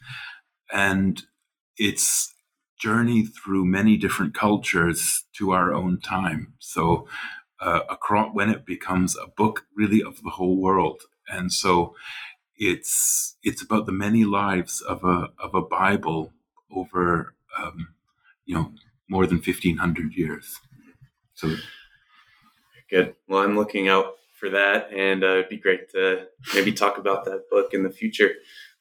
and 0.73 1.23
its 1.77 2.35
journey 2.79 3.25
through 3.27 3.65
many 3.65 3.97
different 3.97 4.35
cultures 4.35 5.25
to 5.37 5.53
our 5.53 5.73
own 5.73 6.01
time. 6.01 6.55
So, 6.59 7.09
uh, 7.61 7.81
across, 7.89 8.31
when 8.35 8.51
it 8.51 8.67
becomes 8.67 9.17
a 9.17 9.29
book 9.29 9.63
really 9.75 10.03
of 10.03 10.23
the 10.23 10.31
whole 10.31 10.61
world, 10.61 11.03
and 11.29 11.53
so 11.53 11.95
it's 12.57 13.37
it's 13.43 13.63
about 13.63 13.87
the 13.87 13.93
many 13.93 14.25
lives 14.25 14.81
of 14.83 15.05
a 15.05 15.31
of 15.39 15.55
a 15.55 15.63
Bible 15.63 16.33
over 16.71 17.35
um, 17.59 17.89
you 18.45 18.55
know 18.55 18.73
more 19.09 19.27
than 19.27 19.41
fifteen 19.41 19.79
hundred 19.79 20.13
years. 20.15 20.61
So 21.35 21.57
Good. 22.91 23.15
Well, 23.29 23.43
I'm 23.43 23.57
looking 23.57 23.89
out 23.89 24.15
for 24.39 24.51
that, 24.51 24.93
and 24.93 25.25
uh, 25.25 25.29
it'd 25.29 25.49
be 25.49 25.57
great 25.57 25.91
to 25.91 26.27
maybe 26.55 26.73
talk 26.73 26.99
about 26.99 27.25
that 27.25 27.51
book 27.51 27.73
in 27.73 27.83
the 27.83 27.91
future 27.91 28.33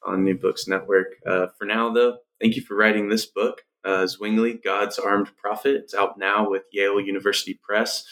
on 0.04 0.22
New 0.22 0.36
Books 0.36 0.68
Network. 0.68 1.14
Uh, 1.26 1.46
for 1.58 1.64
now, 1.64 1.92
though, 1.92 2.18
thank 2.40 2.56
you 2.56 2.62
for 2.62 2.76
writing 2.76 3.08
this 3.08 3.26
book, 3.26 3.62
uh, 3.84 4.06
Zwingli, 4.06 4.54
God's 4.62 4.98
Armed 4.98 5.30
Prophet. 5.36 5.74
It's 5.76 5.94
out 5.94 6.18
now 6.18 6.48
with 6.48 6.62
Yale 6.72 7.00
University 7.00 7.58
Press. 7.62 8.04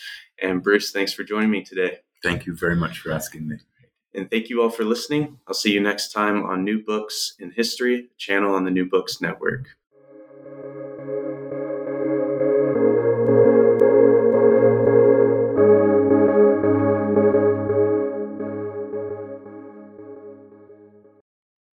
And 0.42 0.62
Bruce, 0.62 0.90
thanks 0.90 1.12
for 1.12 1.22
joining 1.22 1.50
me 1.50 1.62
today. 1.62 1.98
Thank 2.22 2.46
you 2.46 2.56
very 2.56 2.76
much 2.76 2.98
for 2.98 3.12
asking 3.12 3.46
me. 3.46 3.56
And 4.14 4.30
thank 4.30 4.48
you 4.48 4.62
all 4.62 4.70
for 4.70 4.84
listening. 4.84 5.38
I'll 5.46 5.54
see 5.54 5.72
you 5.72 5.80
next 5.80 6.12
time 6.12 6.44
on 6.44 6.64
New 6.64 6.82
Books 6.82 7.34
in 7.38 7.50
History, 7.50 8.08
channel 8.16 8.54
on 8.54 8.64
the 8.64 8.70
New 8.70 8.88
Books 8.88 9.20
Network. 9.20 9.66